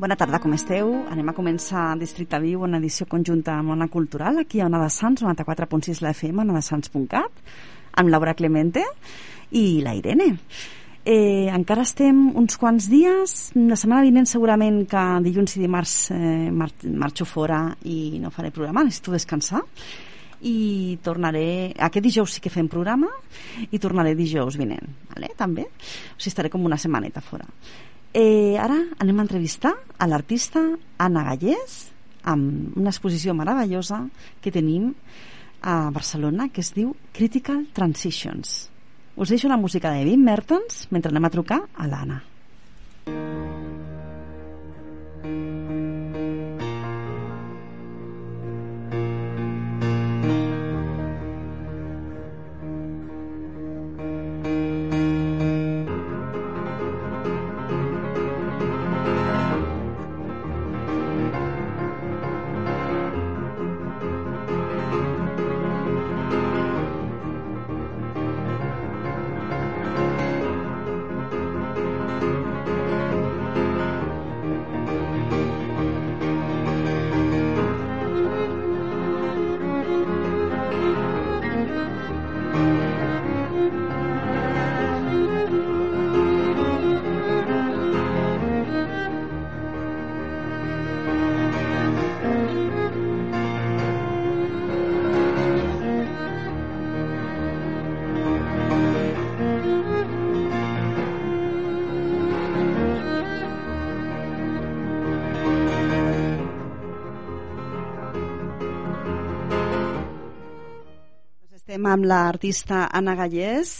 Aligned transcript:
Bona 0.00 0.16
tarda, 0.16 0.38
com 0.40 0.54
esteu? 0.56 0.94
Anem 1.12 1.28
a 1.28 1.34
començar 1.36 1.90
Districte 2.00 2.38
Viu, 2.40 2.62
una 2.64 2.78
edició 2.80 3.04
conjunta 3.04 3.58
amb 3.60 3.74
Ona 3.74 3.90
Cultural, 3.92 4.38
aquí 4.40 4.62
a 4.62 4.64
Ona 4.70 4.78
de 4.80 4.86
Sants, 4.88 5.20
94.6 5.20 6.00
la 6.00 6.14
FM, 6.14 6.40
onadesans.cat, 6.40 7.42
amb 8.00 8.08
Laura 8.08 8.32
Clemente 8.38 8.80
i 9.60 9.82
la 9.84 9.92
Irene. 9.98 10.30
Eh, 11.04 11.50
encara 11.52 11.84
estem 11.84 12.30
uns 12.32 12.56
quants 12.56 12.86
dies, 12.88 13.34
la 13.58 13.76
setmana 13.76 14.06
vinent 14.06 14.30
segurament 14.30 14.86
que 14.88 15.04
dilluns 15.26 15.58
i 15.58 15.66
dimarts 15.66 15.94
eh, 16.16 16.48
mar 16.48 16.70
marxo 17.04 17.28
fora 17.28 17.66
i 17.84 18.16
no 18.24 18.32
faré 18.32 18.54
programa, 18.56 18.86
necessito 18.88 19.12
descansar 19.12 19.60
i 20.48 20.96
tornaré, 21.04 21.74
aquest 21.76 22.08
dijous 22.08 22.38
sí 22.38 22.40
que 22.40 22.48
fem 22.48 22.72
programa 22.72 23.12
i 23.68 23.76
tornaré 23.76 24.16
dijous 24.16 24.56
vinent, 24.56 24.96
vale? 25.12 25.34
també, 25.36 25.68
o 25.68 26.16
sigui 26.16 26.32
estaré 26.32 26.48
com 26.48 26.64
una 26.64 26.80
setmaneta 26.80 27.20
fora 27.20 27.44
Eh, 28.12 28.58
ara 28.58 28.74
anem 28.98 29.20
a 29.20 29.22
entrevistar 29.22 29.70
a 29.98 30.06
l'artista 30.10 30.58
Anna 30.98 31.22
Gallés 31.28 31.92
amb 32.26 32.74
una 32.76 32.90
exposició 32.90 33.36
meravellosa 33.38 34.00
que 34.42 34.50
tenim 34.50 34.90
a 35.62 35.92
Barcelona 35.94 36.48
que 36.50 36.64
es 36.64 36.72
diu 36.74 36.96
Critical 37.14 37.68
Transitions. 37.72 38.66
Us 39.14 39.30
deixo 39.30 39.46
la 39.48 39.60
música 39.60 39.92
de 39.94 40.02
Wim 40.08 40.26
Mertens 40.26 40.88
mentre 40.90 41.14
anem 41.14 41.28
a 41.28 41.30
trucar 41.30 41.60
a 41.76 41.86
l'Anna. 41.86 42.18
Amb 111.92 112.06
l'artista 112.08 112.86
Anna 112.92 113.14
Gallés, 113.18 113.74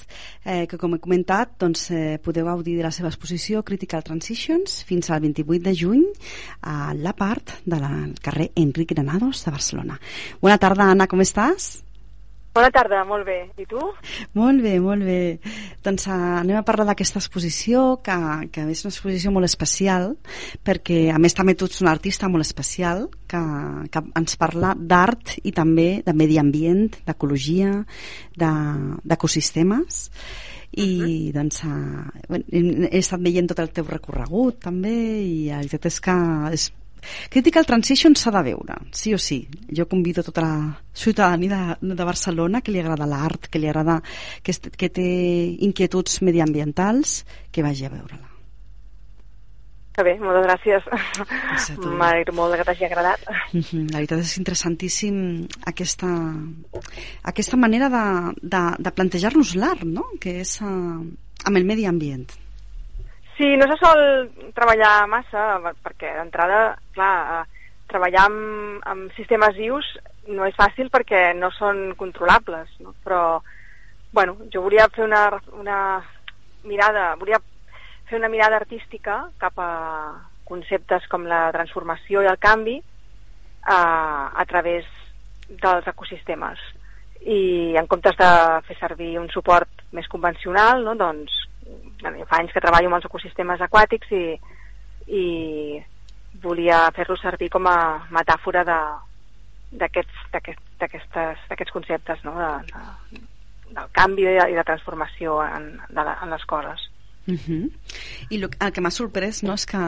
eh, 0.45 0.67
que 0.71 0.79
com 0.79 0.95
he 0.95 1.01
comentat 1.03 1.57
doncs, 1.61 1.89
eh, 1.91 2.19
podeu 2.23 2.47
gaudir 2.47 2.77
de 2.79 2.87
la 2.87 2.93
seva 2.95 3.11
exposició 3.11 3.63
Critical 3.63 4.03
Transitions 4.07 4.83
fins 4.85 5.11
al 5.11 5.21
28 5.21 5.63
de 5.65 5.75
juny 5.75 6.07
a 6.63 6.95
la 6.95 7.15
part 7.17 7.59
del 7.65 8.15
carrer 8.23 8.51
Enric 8.57 8.95
Granados 8.95 9.45
de 9.45 9.51
Barcelona. 9.51 10.01
Bona 10.41 10.59
tarda, 10.59 10.91
Anna, 10.91 11.07
com 11.07 11.21
estàs? 11.21 11.90
Bona 12.51 12.71
tarda, 12.75 13.05
molt 13.07 13.23
bé. 13.29 13.39
I 13.63 13.65
tu? 13.71 13.79
Molt 14.35 14.63
bé, 14.65 14.73
molt 14.83 15.05
bé. 15.07 15.39
Doncs 15.87 16.09
uh, 16.09 16.15
anem 16.41 16.59
a 16.59 16.65
parlar 16.67 16.89
d'aquesta 16.89 17.21
exposició, 17.23 18.01
que, 18.03 18.17
que 18.51 18.65
és 18.73 18.83
una 18.83 18.91
exposició 18.91 19.31
molt 19.31 19.47
especial, 19.47 20.17
perquè 20.67 21.05
a 21.15 21.19
més 21.23 21.37
també 21.39 21.55
tu 21.55 21.69
ets 21.71 21.79
un 21.85 21.91
artista 21.93 22.29
molt 22.29 22.43
especial, 22.43 23.07
que, 23.31 23.43
que 23.95 24.03
ens 24.19 24.35
parla 24.41 24.75
d'art 24.75 25.37
i 25.47 25.55
també 25.55 26.03
de 26.07 26.17
medi 26.17 26.41
ambient, 26.43 26.89
d'ecologia, 27.07 27.85
d'ecosistemes, 28.35 30.03
i 30.71 30.91
uh 30.91 31.07
-huh. 31.07 31.33
doncs 31.35 31.65
uh, 31.65 32.35
he 32.91 32.99
estat 32.99 33.21
veient 33.21 33.49
tot 33.49 33.59
el 33.59 33.71
teu 33.71 33.85
recorregut 33.85 34.61
també 34.61 34.93
i 35.23 35.49
la 35.51 35.59
veritat 35.59 35.87
és 35.87 36.01
que 36.01 36.15
és 36.53 36.73
Critical 37.31 37.67
Transition 37.69 38.17
s'ha 38.17 38.33
de 38.35 38.43
veure, 38.51 38.79
sí 38.93 39.15
o 39.15 39.19
sí. 39.19 39.43
Jo 39.77 39.89
convido 39.89 40.25
tota 40.27 40.45
la 40.45 40.55
ciutadania 40.95 41.77
de, 41.81 41.95
de 41.95 42.05
Barcelona 42.05 42.61
que 42.61 42.73
li 42.75 42.81
agrada 42.83 43.09
l'art, 43.09 43.49
que 43.51 43.63
li 43.63 43.71
agrada 43.71 44.01
que, 44.43 44.55
que 44.55 44.91
té 44.91 45.07
inquietuds 45.69 46.21
mediambientals, 46.27 47.25
que 47.53 47.65
vagi 47.67 47.87
a 47.87 47.95
veure-la. 47.95 48.31
Que 49.91 50.05
bé, 50.07 50.13
moltes 50.23 50.47
gràcies. 50.47 50.85
M'alegro 51.99 52.33
molt 52.37 52.55
que 52.57 52.67
t'hagi 52.69 52.87
agradat. 52.87 53.25
La 53.53 53.99
veritat 53.99 54.23
és 54.23 54.37
interessantíssim 54.39 55.17
aquesta, 55.69 56.09
aquesta 57.33 57.59
manera 57.61 57.91
de, 57.93 58.05
de, 58.41 58.63
de 58.79 58.93
plantejar-nos 58.95 59.57
l'art, 59.59 59.83
no? 59.85 60.07
que 60.23 60.39
és 60.45 60.55
uh, 60.63 61.03
amb 61.03 61.61
el 61.61 61.67
medi 61.69 61.89
ambient. 61.91 62.31
Sí, 63.41 63.57
no 63.57 63.65
se 63.71 63.77
sol 63.81 64.01
treballar 64.53 65.07
massa, 65.09 65.43
perquè 65.81 66.11
d'entrada, 66.13 66.75
clar, 66.93 67.15
eh, 67.39 67.71
treballar 67.89 68.27
amb, 68.29 68.83
amb 68.85 69.15
sistemes 69.17 69.57
vius 69.57 69.87
no 70.29 70.45
és 70.45 70.59
fàcil 70.59 70.91
perquè 70.93 71.23
no 71.39 71.49
són 71.57 71.95
controlables, 71.97 72.69
no? 72.85 72.93
però, 73.01 73.41
bueno, 74.13 74.37
jo 74.53 74.61
volia 74.67 74.91
fer 74.93 75.07
una, 75.07 75.23
una 75.57 75.79
mirada, 76.69 77.15
volia 77.17 77.41
fer 78.11 78.21
una 78.21 78.29
mirada 78.29 78.61
artística 78.61 79.23
cap 79.41 79.57
a 79.57 79.73
conceptes 80.45 81.09
com 81.09 81.25
la 81.25 81.47
transformació 81.57 82.21
i 82.21 82.29
el 82.29 82.37
canvi 82.45 82.77
a, 82.77 83.81
eh, 83.81 84.25
a 84.37 84.49
través 84.53 84.85
dels 85.49 85.89
ecosistemes. 85.89 86.61
I 87.25 87.73
en 87.81 87.89
comptes 87.89 88.21
de 88.21 88.35
fer 88.69 88.77
servir 88.85 89.15
un 89.17 89.33
suport 89.33 89.89
més 89.97 90.13
convencional, 90.13 90.85
no, 90.85 90.93
doncs 90.93 91.47
fa 92.29 92.41
anys 92.41 92.53
que 92.55 92.63
treballo 92.63 92.91
amb 92.91 92.99
els 92.99 93.09
ecosistemes 93.09 93.63
aquàtics 93.67 94.13
i, 94.17 94.25
i 95.09 95.25
volia 96.43 96.87
fer-lo 96.97 97.17
servir 97.21 97.51
com 97.51 97.67
a 97.67 97.77
metàfora 98.15 98.65
d'aquests 98.65 100.39
aquest, 100.39 101.71
conceptes, 101.73 102.23
no? 102.25 102.37
de, 102.39 102.51
de, 102.71 103.21
del 103.75 103.91
canvi 103.97 104.27
i 104.27 104.39
de, 104.39 104.47
de 104.59 104.65
transformació 104.67 105.41
en, 105.45 105.73
de 105.89 106.07
la, 106.07 106.17
en 106.23 106.31
les 106.31 106.45
coses. 106.47 106.89
Uh 107.27 107.35
-huh. 107.35 107.71
I 108.31 108.39
lo, 108.39 108.49
el 108.49 108.73
que 108.73 108.81
m'ha 108.81 108.91
sorprès 108.91 109.43
no, 109.43 109.55
és 109.55 109.67
que 109.67 109.79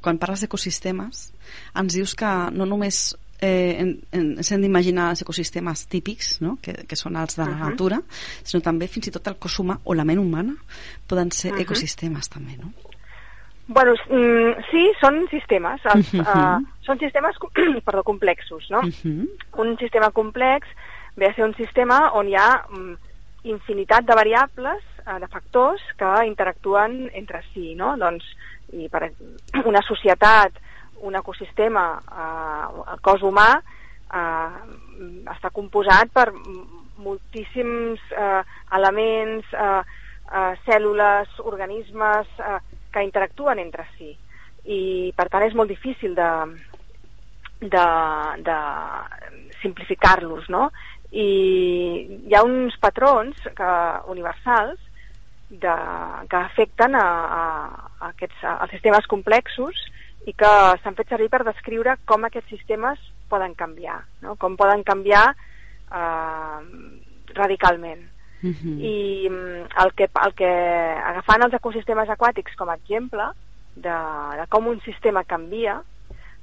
quan 0.00 0.18
parles 0.18 0.40
d'ecosistemes 0.40 1.32
ens 1.74 1.94
dius 1.94 2.14
que 2.14 2.50
no 2.52 2.66
només 2.66 3.16
eh, 3.40 3.76
en, 3.80 4.00
en, 4.12 4.26
ens 4.36 4.52
hem 4.52 4.60
d'imaginar 4.62 5.10
els 5.14 5.22
ecosistemes 5.22 5.86
típics, 5.88 6.40
no? 6.44 6.58
que, 6.62 6.74
que 6.86 6.96
són 6.96 7.16
els 7.16 7.36
de 7.36 7.44
la 7.44 7.50
uh 7.50 7.56
-huh. 7.56 7.70
natura, 7.70 8.00
sinó 8.44 8.62
també 8.62 8.88
fins 8.88 9.08
i 9.08 9.10
tot 9.10 9.26
el 9.26 9.36
cos 9.36 9.58
humà 9.60 9.78
o 9.84 9.94
la 9.94 10.04
ment 10.04 10.20
humana 10.20 10.54
poden 11.06 11.30
ser 11.30 11.52
uh 11.52 11.56
-huh. 11.56 11.62
ecosistemes 11.62 12.28
també, 12.28 12.56
no? 12.56 12.72
Bueno, 13.70 13.94
mm, 14.10 14.64
sí, 14.70 14.92
són 15.00 15.28
sistemes. 15.30 15.80
Els, 15.94 16.14
uh 16.14 16.20
-huh. 16.20 16.58
uh, 16.58 16.66
són 16.82 16.98
sistemes 16.98 17.36
perdó, 17.86 18.02
complexos, 18.02 18.66
no? 18.70 18.78
Uh 18.78 18.84
-huh. 18.84 19.28
Un 19.56 19.76
sistema 19.78 20.10
complex 20.10 20.66
ve 21.16 21.26
a 21.26 21.34
ser 21.34 21.44
un 21.44 21.54
sistema 21.54 22.10
on 22.12 22.28
hi 22.28 22.34
ha 22.34 22.66
mm, 22.68 22.94
infinitat 23.44 24.04
de 24.04 24.14
variables, 24.14 24.82
uh, 25.06 25.20
de 25.20 25.28
factors 25.28 25.80
que 25.96 26.26
interactuen 26.26 27.10
entre 27.12 27.42
si, 27.54 27.74
no? 27.74 27.96
Doncs, 27.96 28.24
i 28.72 28.88
per 28.88 29.12
una 29.70 29.82
societat 29.82 30.52
un 31.06 31.16
ecosistema, 31.16 31.84
eh, 32.00 32.82
el 32.94 33.00
cos 33.04 33.22
humà, 33.26 33.48
eh, 34.12 34.58
està 35.34 35.50
composat 35.54 36.12
per 36.12 36.28
moltíssims 37.00 38.02
eh, 38.12 38.42
elements, 38.76 39.46
eh, 39.54 39.82
eh, 40.30 40.52
cèl·lules, 40.66 41.38
organismes 41.52 42.28
eh, 42.38 42.58
que 42.92 43.04
interactuen 43.06 43.62
entre 43.62 43.86
si. 43.96 44.12
I, 44.64 44.80
per 45.16 45.30
tant, 45.32 45.46
és 45.46 45.56
molt 45.56 45.72
difícil 45.72 46.14
de, 46.18 46.30
de, 47.60 47.86
de 48.44 48.58
simplificar-los, 49.62 50.50
no? 50.52 50.68
I 51.10 51.28
hi 52.28 52.36
ha 52.36 52.44
uns 52.46 52.76
patrons 52.82 53.40
que, 53.56 53.70
universals 54.12 54.78
de, 55.50 55.72
que 56.30 56.38
afecten 56.38 56.94
a, 56.94 57.06
a, 57.40 57.44
aquests, 58.12 58.44
als 58.46 58.70
sistemes 58.76 59.08
complexos 59.10 59.80
i 60.28 60.34
que 60.36 60.50
s'han 60.82 60.96
fet 60.98 61.08
servir 61.08 61.30
per 61.32 61.44
descriure 61.46 61.96
com 62.08 62.24
aquests 62.26 62.50
sistemes 62.52 63.00
poden 63.30 63.54
canviar, 63.54 64.00
no? 64.24 64.36
com 64.36 64.56
poden 64.58 64.82
canviar 64.84 65.30
eh, 65.32 66.58
radicalment. 67.34 68.02
Uh 68.42 68.48
mhm. 68.48 68.54
-huh. 68.62 68.80
I 68.80 69.28
mm, 69.28 69.66
el 69.84 69.92
que, 69.94 70.08
el 70.26 70.34
que, 70.34 70.50
agafant 71.04 71.42
els 71.44 71.54
ecosistemes 71.54 72.08
aquàtics 72.08 72.56
com 72.56 72.68
a 72.68 72.74
exemple, 72.74 73.30
de, 73.76 73.96
de 74.38 74.46
com 74.48 74.66
un 74.66 74.80
sistema 74.80 75.24
canvia, 75.24 75.82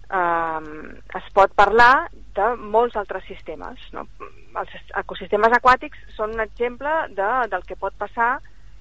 eh, 0.09 0.99
es 1.15 1.31
pot 1.33 1.53
parlar 1.53 2.09
de 2.35 2.55
molts 2.55 2.95
altres 2.95 3.23
sistemes. 3.25 3.79
No? 3.93 4.07
Els 4.55 4.69
ecosistemes 4.95 5.51
aquàtics 5.51 5.97
són 6.15 6.33
un 6.33 6.39
exemple 6.39 6.89
de, 7.09 7.29
del 7.49 7.63
que 7.63 7.75
pot 7.75 7.93
passar, 7.97 8.39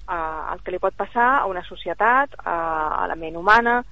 eh, 0.09 0.53
el 0.53 0.61
que 0.63 0.71
li 0.71 0.79
pot 0.79 0.95
passar 0.95 1.39
a 1.39 1.45
una 1.45 1.63
societat, 1.63 2.29
a, 2.45 2.57
a 3.03 3.07
la 3.07 3.15
ment 3.15 3.35
humana, 3.35 3.83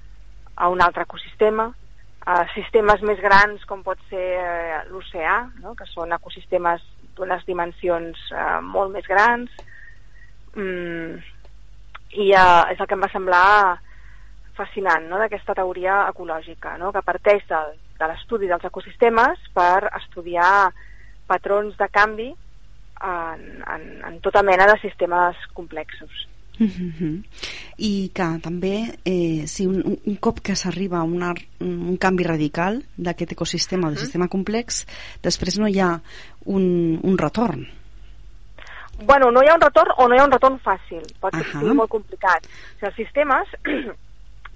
a 0.56 0.68
un 0.72 0.82
altre 0.82 1.04
ecosistema, 1.04 1.70
a 2.26 2.42
sistemes 2.54 3.02
més 3.06 3.20
grans 3.22 3.62
com 3.70 3.84
pot 3.86 4.00
ser 4.10 4.26
eh, 4.40 4.78
l'oceà, 4.90 5.38
no? 5.62 5.76
que 5.78 5.86
són 5.92 6.12
ecosistemes 6.16 6.82
d'unes 7.16 7.44
dimensions 7.46 8.18
eh, 8.32 8.60
molt 8.66 8.92
més 8.92 9.06
grans. 9.06 9.52
Mm, 10.56 11.20
I 12.16 12.30
eh, 12.32 12.62
és 12.72 12.80
el 12.80 12.88
que 12.88 12.96
em 12.96 13.04
va 13.04 13.12
semblar 13.12 13.46
fascinant 14.56 15.06
no? 15.10 15.20
d'aquesta 15.20 15.54
teoria 15.54 16.02
ecològica, 16.10 16.74
no? 16.80 16.90
que 16.92 17.04
parteix 17.06 17.46
del, 17.52 17.76
de 18.00 18.10
l'estudi 18.10 18.50
dels 18.50 18.64
ecosistemes 18.66 19.46
per 19.54 19.86
estudiar 20.00 20.72
patrons 21.30 21.76
de 21.78 21.88
canvi 21.92 22.30
en, 23.06 23.44
en, 23.62 23.86
en 24.08 24.18
tota 24.24 24.42
mena 24.42 24.66
de 24.72 24.80
sistemes 24.82 25.38
complexos. 25.54 26.26
Mm 26.58 26.66
-hmm. 26.66 27.24
I 27.76 28.10
que 28.14 28.38
també, 28.42 28.98
eh, 29.04 29.46
si 29.46 29.66
un, 29.66 29.98
un 30.04 30.16
cop 30.16 30.40
que 30.40 30.56
s'arriba 30.56 30.98
a 30.98 31.04
una, 31.04 31.34
un 31.60 31.96
canvi 31.96 32.24
radical 32.24 32.82
d'aquest 32.96 33.32
ecosistema 33.32 33.88
o 33.88 33.90
de 33.90 33.98
sistema 33.98 34.28
complex, 34.28 34.86
després 35.22 35.58
no 35.58 35.68
hi 35.68 35.80
ha 35.80 36.00
un, 36.44 36.98
un 37.02 37.18
retorn. 37.18 37.66
Bueno, 39.04 39.30
no 39.30 39.42
hi 39.42 39.48
ha 39.48 39.54
un 39.54 39.60
retorn 39.60 39.92
o 39.98 40.08
no 40.08 40.14
hi 40.14 40.18
ha 40.18 40.24
un 40.24 40.32
retorn 40.32 40.58
fàcil. 40.58 41.02
Pot 41.20 41.34
ser 41.34 41.56
uh 41.56 41.62
-huh. 41.62 41.74
molt 41.74 41.90
complicat. 41.90 42.46
O 42.46 42.48
sigui, 42.48 42.86
els 42.86 42.96
sistemes 42.96 43.48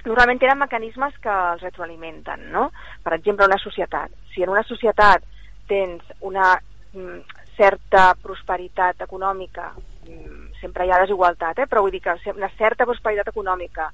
normalment 0.05 0.41
tenen 0.41 0.59
mecanismes 0.59 1.15
que 1.21 1.29
els 1.29 1.63
retroalimenten, 1.63 2.51
no? 2.53 2.71
Per 3.03 3.13
exemple, 3.13 3.47
una 3.47 3.59
societat. 3.59 4.11
Si 4.35 4.43
en 4.43 4.49
una 4.49 4.63
societat 4.63 5.23
tens 5.67 6.03
una 6.21 6.59
mm, 6.95 7.21
certa 7.57 8.15
prosperitat 8.23 9.03
econòmica, 9.03 9.73
mm, 10.09 10.40
sempre 10.61 10.87
hi 10.87 10.93
ha 10.93 11.01
desigualtat, 11.03 11.59
eh? 11.59 11.67
però 11.67 11.83
vull 11.83 11.95
dir 11.95 12.03
que 12.05 12.17
una 12.35 12.51
certa 12.59 12.87
prosperitat 12.87 13.33
econòmica, 13.33 13.91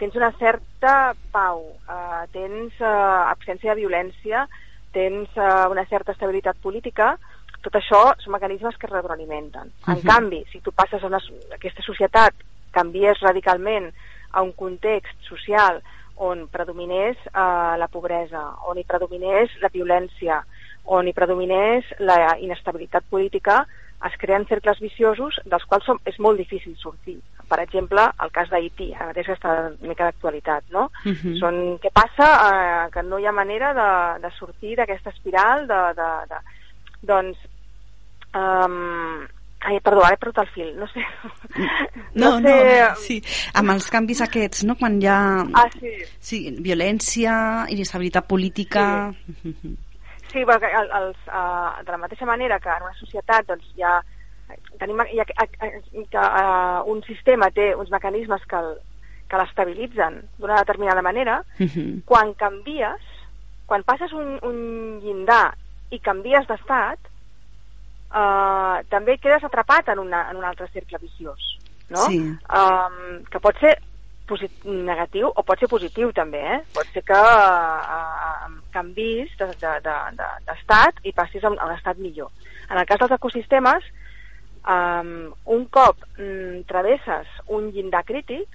tens 0.00 0.16
una 0.16 0.30
certa 0.38 1.14
pau, 1.32 1.64
eh, 1.88 2.24
tens 2.32 2.76
eh, 2.80 2.86
absència 3.34 3.74
de 3.74 3.80
violència, 3.82 4.46
tens 4.92 5.28
eh, 5.36 5.50
una 5.70 5.84
certa 5.90 6.12
estabilitat 6.12 6.60
política, 6.62 7.14
tot 7.60 7.76
això 7.76 8.00
són 8.22 8.34
mecanismes 8.34 8.78
que 8.80 8.88
es 8.88 8.92
retroalimenten. 8.92 9.68
Uh 9.68 9.86
-huh. 9.86 9.96
En 9.96 10.02
canvi, 10.02 10.44
si 10.52 10.60
tu 10.60 10.72
passes 10.72 11.02
a 11.02 11.06
una, 11.06 11.20
aquesta 11.52 11.82
societat, 11.82 12.34
canvies 12.70 13.20
radicalment 13.20 13.92
a 14.30 14.42
un 14.42 14.52
context 14.52 15.16
social 15.28 15.82
on 16.16 16.48
predominés 16.48 17.16
eh, 17.26 17.76
la 17.78 17.88
pobresa, 17.88 18.42
on 18.68 18.78
hi 18.78 18.84
predominés 18.84 19.50
la 19.60 19.68
violència, 19.68 20.44
on 20.84 21.08
hi 21.08 21.12
predominés 21.12 21.84
la 21.98 22.36
inestabilitat 22.40 23.04
política, 23.10 23.66
es 24.06 24.16
creen 24.18 24.46
cercles 24.48 24.80
viciosos 24.80 25.36
dels 25.44 25.64
quals 25.68 25.84
som, 25.84 25.98
és 26.08 26.16
molt 26.18 26.40
difícil 26.40 26.76
sortir. 26.80 27.18
Per 27.50 27.58
exemple, 27.60 28.04
el 28.24 28.30
cas 28.32 28.48
d'Haití, 28.52 28.92
ara 28.94 29.10
mateix 29.10 29.28
està 29.34 29.56
una 29.66 29.90
mica 29.90 30.06
d'actualitat, 30.06 30.64
no? 30.70 30.90
Uh 31.04 31.12
-huh. 31.12 31.34
Són, 31.40 31.78
què 31.82 31.90
passa? 31.92 32.28
Eh, 32.50 32.90
que 32.92 33.02
no 33.02 33.18
hi 33.18 33.26
ha 33.26 33.32
manera 33.32 33.74
de, 33.74 34.22
de 34.22 34.30
sortir 34.38 34.76
d'aquesta 34.76 35.10
espiral 35.10 35.66
de, 35.66 35.82
de, 36.00 36.10
de... 36.30 36.38
Doncs, 37.02 37.38
um, 38.34 39.26
Ai, 39.60 39.78
perdó, 39.84 40.00
ara 40.00 40.14
he 40.14 40.16
perdut 40.16 40.38
el 40.38 40.48
fil, 40.54 40.70
no 40.78 40.86
sé. 40.88 41.04
No, 42.14 42.40
no, 42.40 42.48
sé... 42.48 42.80
no 42.80 42.96
sí. 42.96 43.22
Amb 43.54 43.70
els 43.70 43.90
canvis 43.90 44.22
aquests, 44.24 44.64
no? 44.64 44.74
Quan 44.80 44.96
hi 45.02 45.06
ha... 45.06 45.44
Ah, 45.52 45.68
sí. 45.74 45.92
Sí, 46.18 46.56
violència, 46.60 47.66
inestabilitat 47.68 48.26
política... 48.26 49.12
Sí. 49.42 49.76
Sí, 50.30 50.44
perquè 50.46 50.70
el, 50.78 50.90
els, 50.94 51.18
uh, 51.26 51.80
de 51.82 51.90
la 51.90 51.98
mateixa 51.98 52.26
manera 52.28 52.60
que 52.62 52.70
en 52.70 52.86
una 52.86 52.96
societat 52.98 53.48
doncs, 53.48 53.66
hi 53.76 53.82
ha, 53.82 53.96
tenim, 54.78 55.02
hi 55.10 55.18
ha, 55.22 55.26
que 55.26 56.22
uh, 56.22 56.82
un 56.92 57.02
sistema 57.06 57.50
té 57.54 57.72
uns 57.74 57.90
mecanismes 57.90 58.44
que, 58.50 58.60
el, 58.60 58.76
que 59.30 59.40
l'estabilitzen 59.40 60.20
d'una 60.38 60.60
determinada 60.62 61.02
manera, 61.02 61.40
uh 61.58 61.64
mhm. 61.64 61.70
-huh. 61.74 62.02
quan 62.06 62.34
canvies, 62.34 63.02
quan 63.66 63.82
passes 63.82 64.12
un, 64.12 64.38
un 64.42 65.00
llindar 65.02 65.54
i 65.90 65.98
canvies 65.98 66.46
d'estat, 66.46 66.98
uh, 68.14 68.78
també 68.88 69.18
quedes 69.18 69.44
atrapat 69.44 69.88
en, 69.88 69.98
una, 69.98 70.30
en 70.30 70.36
un 70.36 70.44
altre 70.44 70.68
cercle 70.72 70.98
viciós. 70.98 71.58
No? 71.88 72.06
Sí. 72.06 72.18
Um, 72.54 73.24
que 73.30 73.40
pot 73.40 73.58
ser 73.58 73.78
negatiu 74.64 75.26
o 75.26 75.42
pot 75.42 75.58
ser 75.58 75.68
positiu 75.68 76.12
també, 76.12 76.38
eh? 76.38 76.60
Pot 76.72 76.86
ser 76.94 77.02
que 77.02 77.18
uh, 77.18 78.59
canvis 78.72 79.32
d'estat 79.38 79.82
de, 79.84 79.96
de, 80.18 80.28
de, 80.46 81.08
i 81.08 81.12
passis 81.16 81.44
a 81.44 81.50
un, 81.50 81.58
estat 81.74 81.98
millor. 81.98 82.30
En 82.70 82.78
el 82.78 82.86
cas 82.86 83.00
dels 83.02 83.16
ecosistemes, 83.16 83.86
um, 84.64 85.30
un 85.56 85.66
cop 85.72 86.04
um, 86.18 86.62
travesses 86.68 87.28
un 87.48 87.70
llindar 87.74 88.04
crític, 88.04 88.46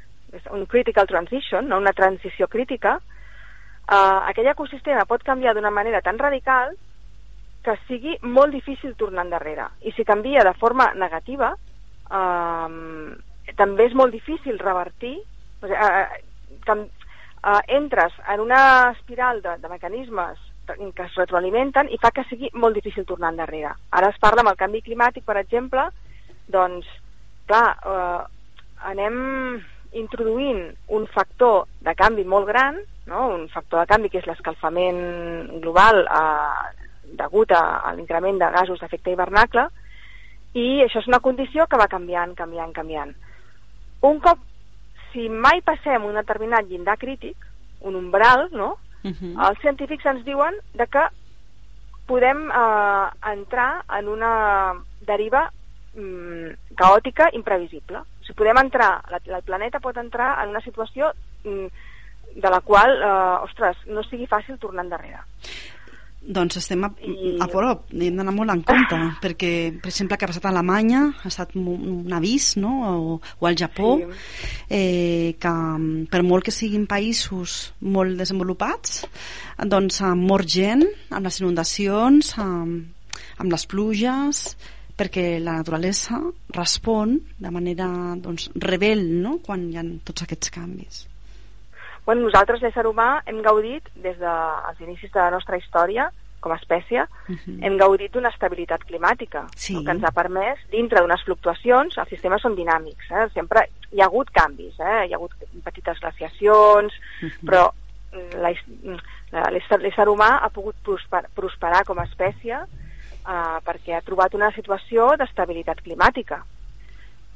un 0.52 0.66
critical 0.66 1.08
transition, 1.08 1.70
no? 1.70 1.78
una 1.78 1.94
transició 1.94 2.48
crítica, 2.48 2.98
uh, 2.98 4.22
aquell 4.30 4.52
ecosistema 4.52 5.06
pot 5.10 5.24
canviar 5.24 5.56
d'una 5.56 5.72
manera 5.72 6.02
tan 6.02 6.20
radical 6.20 6.76
que 7.66 7.78
sigui 7.88 8.18
molt 8.22 8.54
difícil 8.54 8.94
tornar 8.96 9.26
endarrere. 9.26 9.70
I 9.82 9.94
si 9.96 10.06
canvia 10.06 10.44
de 10.46 10.54
forma 10.60 10.92
negativa, 10.94 11.56
um, 12.12 13.16
també 13.58 13.88
és 13.90 13.96
molt 13.98 14.14
difícil 14.14 14.60
revertir 14.60 15.18
o 15.62 15.68
sigui, 15.68 15.78
eh, 15.80 16.22
eh, 17.46 17.62
entres 17.78 18.14
en 18.34 18.42
una 18.42 18.92
espiral 18.92 19.42
de, 19.42 19.58
de 19.62 19.70
mecanismes 19.70 20.42
que 20.66 21.04
es 21.04 21.14
retroalimenten 21.14 21.92
i 21.94 22.00
fa 22.02 22.10
que 22.10 22.24
sigui 22.26 22.50
molt 22.58 22.74
difícil 22.74 23.06
tornar 23.06 23.30
endarrere. 23.34 23.76
Ara 23.94 24.10
es 24.10 24.18
parla 24.22 24.42
amb 24.42 24.50
el 24.50 24.58
canvi 24.58 24.82
climàtic, 24.82 25.22
per 25.28 25.38
exemple, 25.38 25.84
doncs, 26.50 26.90
clar, 27.46 27.68
eh, 27.86 28.24
anem 28.90 29.20
introduint 29.96 30.66
un 30.98 31.06
factor 31.14 31.68
de 31.86 31.94
canvi 31.96 32.26
molt 32.26 32.50
gran, 32.50 32.82
no? 33.06 33.28
un 33.36 33.46
factor 33.54 33.84
de 33.84 33.92
canvi 33.94 34.10
que 34.10 34.20
és 34.24 34.28
l'escalfament 34.28 35.62
global 35.62 36.02
eh, 36.04 36.86
degut 37.16 37.54
a, 37.54 37.64
a 37.86 37.94
l'increment 37.94 38.42
de 38.42 38.50
gasos 38.58 38.82
d'efecte 38.82 39.14
hivernacle, 39.14 39.70
i 40.56 40.82
això 40.82 41.02
és 41.04 41.08
una 41.12 41.22
condició 41.22 41.68
que 41.70 41.78
va 41.78 41.92
canviant, 41.92 42.34
canviant, 42.34 42.74
canviant. 42.74 43.14
Un 44.08 44.20
cop 44.24 44.42
si 45.16 45.30
mai 45.32 45.64
passem 45.64 46.04
un 46.04 46.20
determinat 46.20 46.68
llindar 46.68 46.98
crític, 47.00 47.40
un 47.88 47.96
umbral, 47.96 48.50
no? 48.52 48.76
Uh 49.04 49.10
mhm. 49.10 49.16
-huh. 49.16 49.50
Els 49.50 49.62
científics 49.62 50.06
ens 50.06 50.26
diuen 50.26 50.54
de 50.74 50.88
que 50.88 51.08
podem 52.06 52.50
eh, 52.52 53.08
entrar 53.32 53.84
en 53.98 54.08
una 54.08 54.74
deriva 55.02 55.52
mm, 55.96 56.76
caòtica 56.76 57.30
imprevisible. 57.34 57.98
O 57.98 58.24
sigui, 58.26 58.38
podem 58.38 58.58
entrar, 58.58 59.02
la, 59.10 59.20
el 59.38 59.44
planeta 59.44 59.80
pot 59.80 59.98
entrar 59.98 60.44
en 60.44 60.50
una 60.50 60.62
situació 60.62 61.14
mm, 61.44 61.68
de 62.36 62.50
la 62.50 62.62
qual, 62.62 62.92
eh, 63.02 63.44
ostres, 63.48 63.78
no 63.88 64.04
sigui 64.04 64.28
fàcil 64.28 64.60
tornar 64.60 64.84
endarrere. 64.84 65.24
Doncs 66.26 66.58
estem 66.58 66.82
a, 66.88 66.90
a 66.90 67.48
prop, 67.52 67.84
hem 67.94 68.18
d'anar 68.18 68.34
molt 68.34 68.54
en 68.54 68.64
compte, 68.66 68.98
perquè, 69.22 69.52
per 69.82 69.92
exemple, 69.92 70.18
que 70.18 70.26
ha 70.26 70.32
passat 70.32 70.48
a 70.48 70.52
Alemanya, 70.54 71.04
ha 71.22 71.30
estat 71.30 71.54
un 71.60 72.14
avís, 72.18 72.56
no?, 72.58 72.74
o, 72.90 73.18
o 73.22 73.50
al 73.50 73.58
Japó, 73.60 73.96
sí. 74.02 74.50
eh, 74.74 75.36
que 75.38 75.54
per 76.12 76.24
molt 76.26 76.48
que 76.48 76.56
siguin 76.56 76.88
països 76.90 77.58
molt 77.86 78.18
desenvolupats, 78.18 79.04
doncs 79.70 80.02
mor 80.18 80.46
gent 80.50 80.86
amb 81.12 81.30
les 81.30 81.42
inundacions, 81.44 82.34
amb, 82.42 83.12
amb 83.38 83.54
les 83.54 83.68
pluges, 83.70 84.46
perquè 84.96 85.40
la 85.44 85.60
naturalesa 85.60 86.22
respon 86.56 87.20
de 87.38 87.52
manera 87.52 87.88
doncs, 88.18 88.50
rebel 88.56 89.04
no? 89.22 89.38
quan 89.44 89.68
hi 89.70 89.78
ha 89.78 89.84
tots 90.08 90.26
aquests 90.26 90.54
canvis. 90.56 91.06
Bueno, 92.06 92.22
nosaltres, 92.22 92.62
l'ésser 92.62 92.86
humà, 92.86 93.22
hem 93.26 93.42
gaudit 93.42 93.90
des 93.96 94.18
dels 94.20 94.78
de, 94.78 94.86
inicis 94.86 95.12
de 95.12 95.20
la 95.20 95.32
nostra 95.34 95.58
història 95.58 96.12
com 96.46 96.54
a 96.54 96.60
espècie, 96.62 97.02
uh 97.02 97.32
mhm. 97.32 97.40
-huh. 97.46 97.66
hem 97.66 97.78
gaudit 97.78 98.12
d'una 98.14 98.30
estabilitat 98.30 98.84
climàtica, 98.86 99.48
sí. 99.56 99.74
no? 99.74 99.84
que 99.84 99.92
ens 99.92 100.04
ha 100.04 100.12
permès, 100.12 100.60
dintre 100.70 101.02
d'unes 101.02 101.24
fluctuacions, 101.24 101.98
els 101.98 102.10
sistemes 102.10 102.42
són 102.42 102.56
dinàmics, 102.56 103.10
eh? 103.10 103.28
sempre 103.34 103.70
hi 103.92 104.02
ha 104.02 104.06
hagut 104.06 104.30
canvis, 104.30 104.80
eh? 104.80 105.08
hi 105.08 105.14
ha 105.14 105.18
hagut 105.18 105.32
petites 105.64 106.00
glaciacions, 106.00 106.94
uh 106.94 107.26
mhm. 107.26 107.32
-huh. 107.32 107.46
però 107.50 107.72
l'ésser 109.82 110.08
humà 110.08 110.40
ha 110.44 110.50
pogut 110.50 110.76
prosper, 110.84 111.26
prosperar 111.34 111.84
com 111.84 112.00
a 112.00 112.04
espècie 112.04 112.56
eh, 112.56 113.58
perquè 113.66 113.96
ha 113.96 114.02
trobat 114.02 114.34
una 114.34 114.52
situació 114.52 115.18
d'estabilitat 115.18 115.82
climàtica 115.82 116.46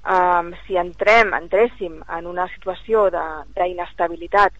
um, 0.05 0.53
si 0.65 0.77
entrem, 0.77 1.33
entréssim 1.33 1.99
en 2.07 2.27
una 2.29 2.47
situació 2.55 3.09
d'inestabilitat 3.11 4.55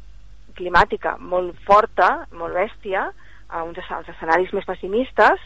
climàtica 0.60 1.16
molt 1.20 1.56
forta, 1.68 2.26
molt 2.36 2.58
bèstia, 2.58 3.10
a 3.50 3.64
uns 3.66 3.80
als 3.90 4.10
escenaris 4.12 4.52
més 4.54 4.68
pessimistes, 4.68 5.42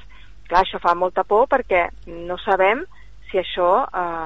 clar, 0.49 0.63
això 0.63 0.79
fa 0.83 0.93
molta 0.95 1.23
por 1.23 1.47
perquè 1.51 1.87
no 2.07 2.37
sabem 2.41 2.83
si 3.29 3.39
això 3.39 3.69
eh, 3.87 4.25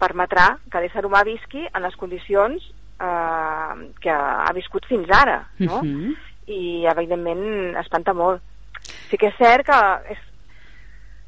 permetrà 0.00 0.46
que 0.70 0.82
l'ésser 0.82 1.04
humà 1.04 1.24
visqui 1.26 1.66
en 1.66 1.82
les 1.82 1.96
condicions 1.98 2.62
eh, 2.62 3.72
que 4.02 4.14
ha 4.14 4.52
viscut 4.54 4.86
fins 4.88 5.10
ara, 5.10 5.42
no? 5.58 5.80
Uh 5.80 5.82
-huh. 5.82 6.14
I, 6.46 6.86
evidentment, 6.86 7.74
espanta 7.76 8.12
molt. 8.14 8.40
Sí 9.10 9.16
que 9.18 9.26
és 9.28 9.36
cert 9.36 9.66
que 9.66 9.80
és, 10.12 10.18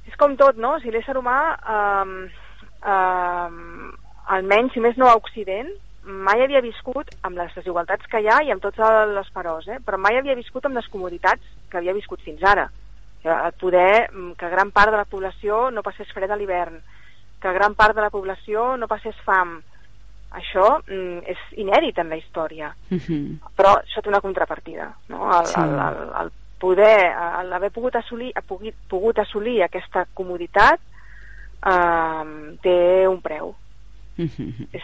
és 0.06 0.16
com 0.16 0.36
tot, 0.36 0.56
no? 0.56 0.78
Si 0.80 0.90
l'ésser 0.90 1.16
humà, 1.16 1.58
eh, 1.58 2.30
eh, 2.84 3.92
almenys, 4.26 4.72
si 4.72 4.80
més 4.80 4.96
no 4.96 5.08
a 5.08 5.16
Occident, 5.16 5.70
mai 6.08 6.40
havia 6.42 6.60
viscut 6.64 7.10
amb 7.22 7.36
les 7.36 7.52
desigualtats 7.54 8.06
que 8.08 8.20
hi 8.22 8.28
ha 8.28 8.42
i 8.44 8.50
amb 8.50 8.62
tots 8.62 8.78
les 9.12 9.30
parors, 9.34 9.66
eh? 9.68 9.78
però 9.84 9.98
mai 10.00 10.16
havia 10.16 10.34
viscut 10.38 10.64
amb 10.64 10.76
les 10.76 10.86
comoditats 10.88 11.42
que 11.70 11.78
havia 11.78 11.92
viscut 11.96 12.20
fins 12.24 12.42
ara. 12.42 12.68
El 13.24 13.52
poder 13.60 14.08
mm, 14.12 14.32
que 14.38 14.48
gran 14.48 14.70
part 14.70 14.90
de 14.90 14.96
la 14.96 15.04
població 15.04 15.70
no 15.70 15.82
passés 15.82 16.08
fred 16.14 16.30
a 16.30 16.36
l'hivern, 16.36 16.78
que 17.42 17.52
gran 17.52 17.74
part 17.74 17.94
de 17.96 18.00
la 18.02 18.10
població 18.10 18.76
no 18.78 18.88
passés 18.88 19.16
fam. 19.26 19.58
Això 20.38 20.78
mm, 20.86 21.18
és 21.28 21.38
inèdit 21.60 21.98
en 21.98 22.08
la 22.08 22.16
història, 22.16 22.74
Uh 22.90 22.96
-huh. 22.98 23.38
però 23.56 23.76
això 23.80 24.00
té 24.02 24.08
una 24.08 24.20
contrapartida. 24.20 24.92
No? 25.08 25.28
El, 25.40 25.46
Sí. 25.46 25.60
el, 25.60 25.72
el, 25.78 26.10
el 26.22 26.30
poder, 26.58 27.14
l'haver 27.44 27.70
pogut 27.70 27.96
assolir, 27.96 28.32
pogut, 28.46 28.74
pogut 28.88 29.18
assolir 29.18 29.62
aquesta 29.62 30.06
comoditat 30.14 30.80
eh, 31.66 32.56
té 32.62 33.06
un 33.08 33.20
preu. 33.20 33.54
Uh 34.18 34.24
-huh. 34.26 34.68
És, 34.72 34.82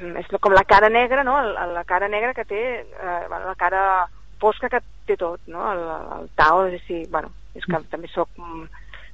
és 0.00 0.26
com 0.40 0.52
la 0.52 0.64
cara 0.64 0.88
negra, 0.88 1.24
no? 1.24 1.38
El- 1.40 1.74
La 1.74 1.84
cara 1.84 2.08
negra 2.08 2.34
que 2.34 2.44
té, 2.44 2.80
eh, 2.80 3.26
bueno, 3.28 3.46
la 3.46 3.54
cara 3.54 4.06
fosca 4.38 4.68
que 4.68 4.80
té 5.06 5.16
tot, 5.16 5.40
no? 5.46 5.72
El, 5.72 5.78
el 6.22 6.28
Tao, 6.34 6.66
és 6.66 6.82
dir, 6.86 7.06
bueno, 7.10 7.30
és 7.54 7.64
que 7.64 7.76
també 7.90 8.08
soc... 8.08 8.28
mm, 8.36 8.66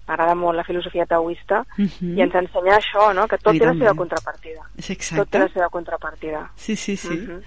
M'agrada 0.09 0.37
molt 0.37 0.55
la 0.57 0.63
filosofia 0.63 1.05
taoista 1.05 1.65
Uh 1.77 1.85
-huh. 1.85 2.17
i 2.17 2.21
ens 2.23 2.33
ensenya 2.35 2.77
això, 2.79 3.13
no? 3.13 3.27
Que 3.27 3.39
tot 3.39 3.59
té 3.59 3.67
la 3.67 3.73
seva 3.73 3.93
contrapartida. 3.95 4.63
És 4.79 4.87
Tot 4.87 4.97
té 4.97 5.39
la 5.39 5.45
exacte. 5.47 5.53
seva 5.53 5.69
contrapartida. 5.69 6.51
Sí, 6.55 6.77
sí, 6.77 6.97
sí. 6.97 7.09
Mhm. 7.17 7.43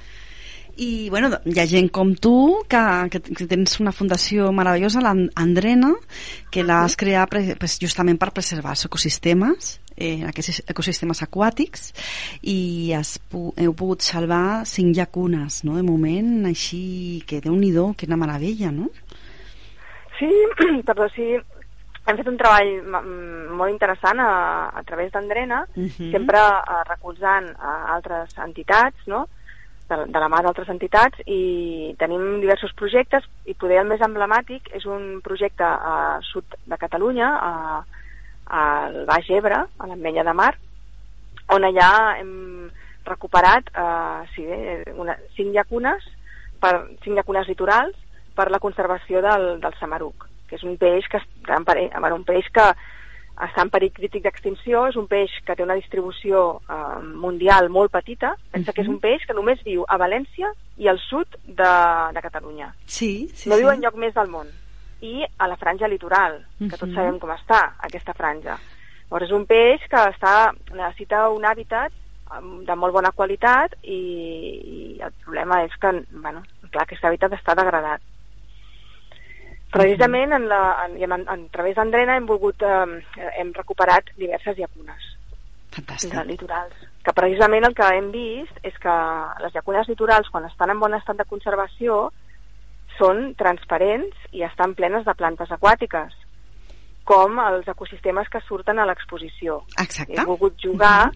I, 0.78 1.10
bueno, 1.10 1.30
hi 1.46 1.60
ha 1.60 1.66
gent 1.68 1.90
com 1.92 2.14
tu 2.16 2.62
que, 2.70 2.82
que, 3.12 3.20
que 3.36 3.48
tens 3.50 3.80
una 3.82 3.92
fundació 3.96 4.52
meravellosa, 4.56 5.02
l'Andrena, 5.04 5.92
que 6.52 6.64
l'has 6.64 6.96
creat 7.00 7.30
pre- 7.32 7.56
pues, 7.60 7.78
justament 7.82 8.20
per 8.22 8.32
preservar 8.36 8.76
els 8.78 8.86
ecosistemes, 8.88 9.74
eh, 9.98 10.24
aquests 10.30 10.62
ecosistemes 10.72 11.22
aquàtics, 11.26 11.90
i 12.48 12.94
has, 12.96 13.18
heu 13.34 13.74
pogut 13.76 14.06
salvar 14.06 14.66
cinc 14.70 14.96
llacunes, 14.96 15.64
no?, 15.68 15.76
de 15.76 15.84
moment, 15.84 16.46
així 16.48 17.24
que 17.28 17.42
déu-n'hi-do, 17.44 17.94
que 17.98 18.08
una 18.08 18.20
meravella, 18.22 18.72
no? 18.72 18.88
Sí, 20.20 20.30
perdó, 20.88 21.10
sí. 21.16 21.34
Hem 22.08 22.18
fet 22.18 22.30
un 22.32 22.38
treball 22.40 22.70
molt 23.60 23.70
interessant 23.70 24.22
a, 24.24 24.32
a 24.80 24.82
través 24.88 25.12
d'Andrena, 25.12 25.66
Mhm. 25.76 26.08
sempre 26.14 26.40
uh, 26.40 26.80
recolzant 26.88 27.52
a 27.60 27.76
altres 27.98 28.32
entitats, 28.46 29.04
no?, 29.12 29.28
de, 29.89 29.98
de 30.13 30.22
la 30.22 30.29
mà 30.31 30.41
d'altres 30.46 30.69
entitats, 30.72 31.22
i 31.25 31.93
tenim 32.00 32.39
diversos 32.43 32.74
projectes, 32.77 33.25
i 33.50 33.55
poder 33.58 33.81
el 33.81 33.89
més 33.89 34.03
emblemàtic 34.05 34.69
és 34.77 34.86
un 34.86 35.19
projecte 35.25 35.65
a 35.65 36.19
sud 36.29 36.58
de 36.65 36.77
Catalunya, 36.81 37.29
a, 37.29 37.53
al 38.60 39.03
Baix 39.10 39.29
Ebre, 39.29 39.63
a 39.65 39.89
l'Ametlla 39.89 40.25
de 40.27 40.36
Mar, 40.38 40.53
on 41.55 41.65
allà 41.65 41.89
hem 42.19 42.69
recuperat 43.10 43.72
uh, 43.74 44.22
sí, 44.36 44.46
eh, 44.46 44.84
una, 44.98 45.15
cinc 45.38 45.53
llacunes, 45.55 46.05
per, 46.62 46.75
cinc 47.03 47.15
llacunes 47.17 47.48
litorals 47.50 47.98
per 48.38 48.50
la 48.53 48.62
conservació 48.62 49.24
del, 49.25 49.48
del 49.63 49.77
samaruc, 49.79 50.27
que 50.50 50.58
és 50.60 50.65
un 50.65 50.77
peix 50.77 51.08
que 51.10 51.22
un 51.50 52.25
peix 52.27 52.50
que 52.53 52.67
està 53.39 53.63
en 53.63 53.69
perill 53.72 53.93
crític 53.96 54.24
d'extinció, 54.24 54.88
és 54.89 54.96
un 55.00 55.08
peix 55.08 55.31
que 55.48 55.55
té 55.55 55.63
una 55.63 55.75
distribució 55.79 56.62
eh, 56.69 57.00
mundial 57.03 57.69
molt 57.69 57.91
petita, 57.91 58.34
pensa 58.51 58.74
que 58.74 58.81
és 58.84 58.89
un 58.91 59.00
peix 59.00 59.24
que 59.25 59.34
només 59.38 59.62
viu 59.63 59.86
a 59.88 59.98
València 59.98 60.51
i 60.77 60.88
al 60.91 61.00
sud 61.00 61.38
de, 61.46 61.69
de 62.15 62.22
Catalunya. 62.25 62.74
Sí, 62.86 63.29
sí, 63.34 63.50
no 63.50 63.55
sí. 63.55 63.62
viu 63.62 63.72
enlloc 63.72 63.96
més 63.96 64.13
del 64.13 64.27
món. 64.27 64.48
I 65.01 65.24
a 65.38 65.48
la 65.48 65.55
franja 65.55 65.88
litoral, 65.88 66.41
que 66.60 66.75
tots 66.75 66.89
Mhm. 66.91 66.96
sabem 66.96 67.19
com 67.19 67.29
està, 67.31 67.62
aquesta 67.79 68.13
franja. 68.13 68.58
Llavors 69.10 69.25
és 69.25 69.31
un 69.31 69.46
peix 69.48 69.81
que 69.89 70.01
està, 70.12 70.51
necessita 70.75 71.29
un 71.29 71.43
hàbitat 71.48 71.91
de 72.67 72.75
molt 72.75 72.93
bona 72.93 73.10
qualitat 73.12 73.74
i, 73.81 73.96
i 75.00 75.00
el 75.01 75.12
problema 75.24 75.63
és 75.63 75.72
que, 75.81 75.89
bueno, 76.12 76.43
clar, 76.69 76.84
aquest 76.84 77.03
hàbitat 77.03 77.34
està 77.34 77.55
degradat. 77.55 78.01
Precisament 79.72 80.34
en 80.34 80.48
la, 80.50 80.62
en, 80.86 80.96
en, 80.98 81.12
en, 81.14 81.44
a 81.46 81.54
través 81.54 81.76
d'Andrena 81.78 82.16
hem 82.18 82.26
volgut, 82.30 82.64
eh, 82.66 83.28
hem 83.38 83.52
recuperat 83.54 84.10
diverses 84.18 84.58
llacunes 84.58 85.12
Fantàstic. 85.76 86.16
de 86.16 86.24
litorals. 86.26 86.88
Que 87.06 87.14
precisament 87.14 87.68
el 87.68 87.76
que 87.78 87.92
hem 87.96 88.10
vist 88.12 88.58
és 88.66 88.76
que 88.82 88.96
les 89.44 89.54
llacunes 89.54 89.88
litorals, 89.92 90.30
quan 90.34 90.48
estan 90.50 90.74
en 90.74 90.82
bon 90.82 90.98
estat 90.98 91.22
de 91.22 91.28
conservació, 91.30 92.02
són 92.98 93.36
transparents 93.40 94.26
i 94.36 94.44
estan 94.44 94.74
plenes 94.76 95.06
de 95.06 95.16
plantes 95.16 95.54
aquàtiques, 95.56 96.18
com 97.08 97.40
els 97.42 97.70
ecosistemes 97.70 98.28
que 98.30 98.42
surten 98.48 98.80
a 98.80 98.86
l'exposició. 98.90 99.62
Exacte. 99.78 100.18
He 100.18 100.26
volgut 100.26 100.58
jugar 100.62 101.12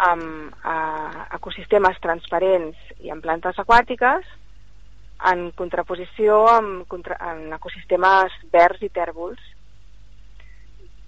amb 0.00 0.52
eh, 0.64 1.24
ecosistemes 1.36 2.00
transparents 2.00 2.76
i 3.04 3.12
amb 3.12 3.22
plantes 3.24 3.60
aquàtiques 3.60 4.24
en 5.32 5.50
contraposició 5.56 6.46
amb, 6.48 6.84
contra, 6.88 7.16
en 7.32 7.52
ecosistemes 7.52 8.36
verds 8.52 8.82
i 8.86 8.92
tèrbols 8.94 9.40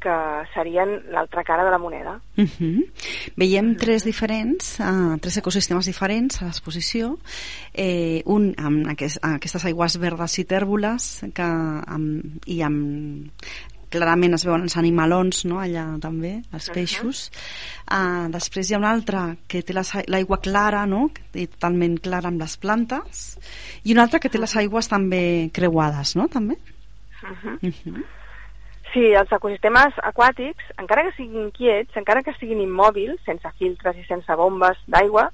que 0.02 0.14
serien 0.52 0.96
l'altra 1.14 1.44
cara 1.46 1.64
de 1.64 1.70
la 1.70 1.78
moneda. 1.78 2.20
Uh 2.36 2.44
-huh. 2.44 2.90
Veiem 3.36 3.76
tres 3.76 4.04
diferents, 4.04 4.80
uh, 4.80 5.16
tres 5.20 5.36
ecosistemes 5.36 5.86
diferents 5.86 6.42
a 6.42 6.46
l'exposició. 6.46 7.18
Eh, 7.72 8.22
un 8.26 8.54
amb 8.58 8.88
aquest, 8.88 9.18
aquestes 9.22 9.64
aigües 9.64 9.98
verdes 9.98 10.38
i 10.38 10.44
tèrboles 10.44 11.24
que, 11.32 11.42
amb, 11.42 12.42
i 12.46 12.62
amb 12.62 13.30
clarament 13.92 14.34
es 14.34 14.44
veuen 14.48 14.64
els 14.66 14.76
animalons 14.80 15.44
no? 15.44 15.60
allà 15.60 15.84
també, 16.00 16.40
els 16.52 16.68
Mhm. 16.68 16.74
peixos 16.74 17.30
uh, 17.90 18.26
després 18.32 18.70
hi 18.70 18.74
ha 18.74 18.78
un 18.80 18.88
altre 18.88 19.36
que 19.46 19.62
té 19.62 19.74
l'aigua 19.76 20.40
clara 20.40 20.86
no? 20.86 21.10
té 21.32 21.46
totalment 21.46 21.98
clara 22.00 22.28
amb 22.32 22.40
les 22.40 22.56
plantes 22.56 23.38
i 23.84 23.92
un 23.92 23.98
altre 24.02 24.20
que 24.20 24.28
té 24.32 24.38
les 24.38 24.56
aigües 24.56 24.88
també 24.88 25.50
creuades 25.52 26.16
no? 26.16 26.28
també 26.28 26.56
Uh 27.22 27.28
-huh. 27.30 27.68
uh 27.68 27.70
-huh. 27.86 28.04
Sí, 28.92 29.00
els 29.16 29.30
ecosistemes 29.32 29.94
aquàtics, 30.02 30.64
encara 30.76 31.02
que 31.04 31.12
siguin 31.16 31.50
quiets, 31.52 31.96
encara 31.96 32.22
que 32.22 32.34
siguin 32.34 32.60
immòbils, 32.60 33.20
sense 33.24 33.48
filtres 33.58 33.96
i 33.96 34.04
sense 34.04 34.34
bombes 34.36 34.76
d'aigua, 34.86 35.30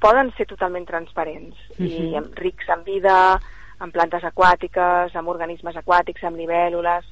poden 0.00 0.32
ser 0.36 0.46
totalment 0.46 0.86
transparents 0.86 1.56
Mhm. 1.78 1.86
i 1.88 2.16
amb, 2.16 2.34
rics 2.38 2.68
en 2.68 2.84
vida, 2.84 3.38
amb 3.80 3.92
plantes 3.92 4.22
aquàtiques, 4.24 5.14
amb 5.14 5.28
organismes 5.28 5.76
aquàtics, 5.76 6.22
amb 6.24 6.36
libèl·lules... 6.36 7.04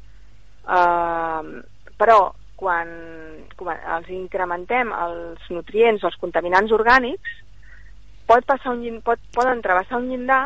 Uh, 0.64 1.62
però 2.00 2.32
quan, 2.60 2.88
quan 3.56 3.80
els 3.96 4.08
incrementem 4.12 4.92
els 4.92 5.46
nutrients 5.50 6.04
o 6.04 6.10
els 6.10 6.18
contaminants 6.20 6.72
orgànics, 6.76 7.36
pot 8.28 8.46
passar 8.46 8.74
un, 8.76 9.00
pot, 9.04 9.20
poden 9.34 9.62
travessar 9.64 9.98
un 9.98 10.10
llindar 10.10 10.42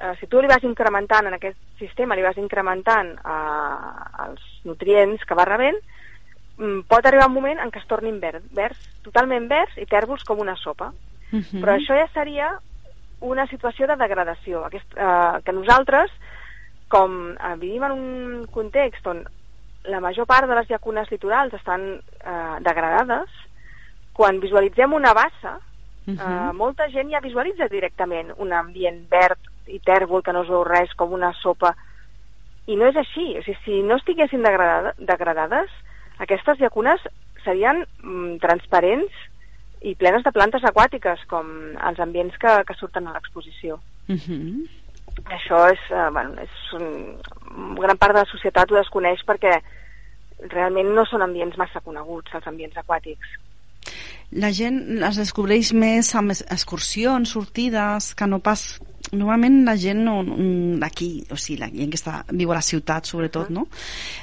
eh, 0.00 0.14
si 0.20 0.26
tu 0.26 0.40
li 0.40 0.50
vas 0.50 0.64
incrementant 0.66 1.28
en 1.28 1.36
aquest 1.36 1.58
sistema, 1.80 2.16
li 2.16 2.26
vas 2.26 2.38
incrementant 2.40 3.14
eh, 3.16 4.06
els 4.26 4.44
nutrients 4.68 5.24
que 5.26 5.38
va 5.38 5.46
rebent, 5.48 5.78
mm, 6.58 6.86
pot 6.90 7.06
arribar 7.06 7.28
un 7.30 7.36
moment 7.38 7.62
en 7.62 7.72
què 7.74 7.82
es 7.82 7.90
tornin 7.90 8.20
verds, 8.22 8.46
verds 8.54 8.88
totalment 9.06 9.48
verds 9.50 9.78
i 9.78 9.86
tèrbols 9.90 10.26
com 10.28 10.42
una 10.44 10.56
sopa. 10.56 10.92
Uh 11.32 11.40
-huh. 11.40 11.60
Però 11.60 11.76
això 11.76 11.96
ja 11.98 12.08
seria 12.14 12.58
una 13.20 13.46
situació 13.46 13.86
de 13.86 13.96
degradació, 13.96 14.64
aquest, 14.64 14.86
eh, 14.96 15.42
que 15.44 15.52
nosaltres, 15.52 16.10
com 16.88 17.32
eh, 17.32 17.54
vivim 17.60 17.84
en 17.84 17.92
un 17.92 18.46
context 18.52 19.06
on 19.06 19.24
la 19.88 20.00
major 20.00 20.26
part 20.26 20.48
de 20.48 20.54
les 20.54 20.68
llacunes 20.68 21.10
litorals 21.10 21.54
estan 21.54 21.88
eh, 21.98 22.56
degradades, 22.60 23.30
quan 24.12 24.40
visualitzem 24.40 24.92
una 24.92 25.14
bassa, 25.14 25.58
Uh 26.08 26.12
Uh, 26.12 26.20
-huh. 26.20 26.52
molta 26.54 26.88
gent 26.88 27.10
ja 27.10 27.20
visualitza 27.20 27.68
directament 27.68 28.32
un 28.38 28.52
ambient 28.52 29.10
verd 29.10 29.38
i 29.66 29.78
tèrbol 29.78 30.22
que 30.22 30.32
no 30.32 30.42
es 30.42 30.48
veu 30.48 30.64
res 30.64 30.94
com 30.94 31.12
una 31.12 31.32
sopa 31.34 31.74
i 32.66 32.76
no 32.76 32.86
és 32.86 32.96
així, 32.96 33.36
o 33.38 33.42
sigui, 33.42 33.58
si 33.64 33.82
no 33.82 33.96
estiguessin 33.96 34.42
degradada, 34.42 34.94
degradades 34.96 35.70
aquestes 36.18 36.58
llacunes 36.58 37.00
serien 37.44 37.84
mm, 38.02 38.38
transparents 38.38 39.12
i 39.82 39.94
plenes 39.94 40.24
de 40.24 40.32
plantes 40.32 40.64
aquàtiques 40.64 41.26
com 41.26 41.46
els 41.88 42.00
ambients 42.00 42.38
que, 42.38 42.64
que 42.66 42.74
surten 42.74 43.06
a 43.06 43.12
l'exposició 43.12 43.78
Uh 44.08 44.16
-huh. 44.16 44.68
Això 45.26 45.66
és, 45.72 45.80
eh, 45.90 46.08
bueno, 46.12 46.34
és 46.42 46.72
un, 46.78 47.18
gran 47.80 47.96
part 47.98 48.14
de 48.14 48.20
la 48.20 48.30
societat 48.30 48.70
ho 48.70 48.76
desconeix 48.76 49.24
perquè 49.26 49.58
realment 50.52 50.94
no 50.94 51.04
són 51.06 51.22
ambients 51.22 51.56
massa 51.58 51.80
coneguts 51.80 52.34
els 52.34 52.46
ambients 52.46 52.76
aquàtics. 52.76 53.28
La 54.32 54.50
gent 54.52 55.00
les 55.00 55.16
descobreix 55.16 55.72
més 55.72 56.14
amb 56.14 56.30
es- 56.30 56.44
excursions, 56.50 57.30
sortides, 57.30 58.14
que 58.14 58.26
no 58.26 58.38
pas 58.40 58.80
normalment 59.12 59.62
la 59.66 59.74
gent 59.80 60.02
no, 60.04 60.18
d'aquí, 60.80 61.08
o 61.32 61.36
sigui, 61.38 61.58
la 61.62 61.68
gent 61.72 61.92
que 61.92 61.98
està, 62.00 62.20
viu 62.30 62.52
a 62.52 62.58
la 62.58 62.64
ciutat, 62.64 63.08
sobretot, 63.08 63.50
no? 63.50 63.66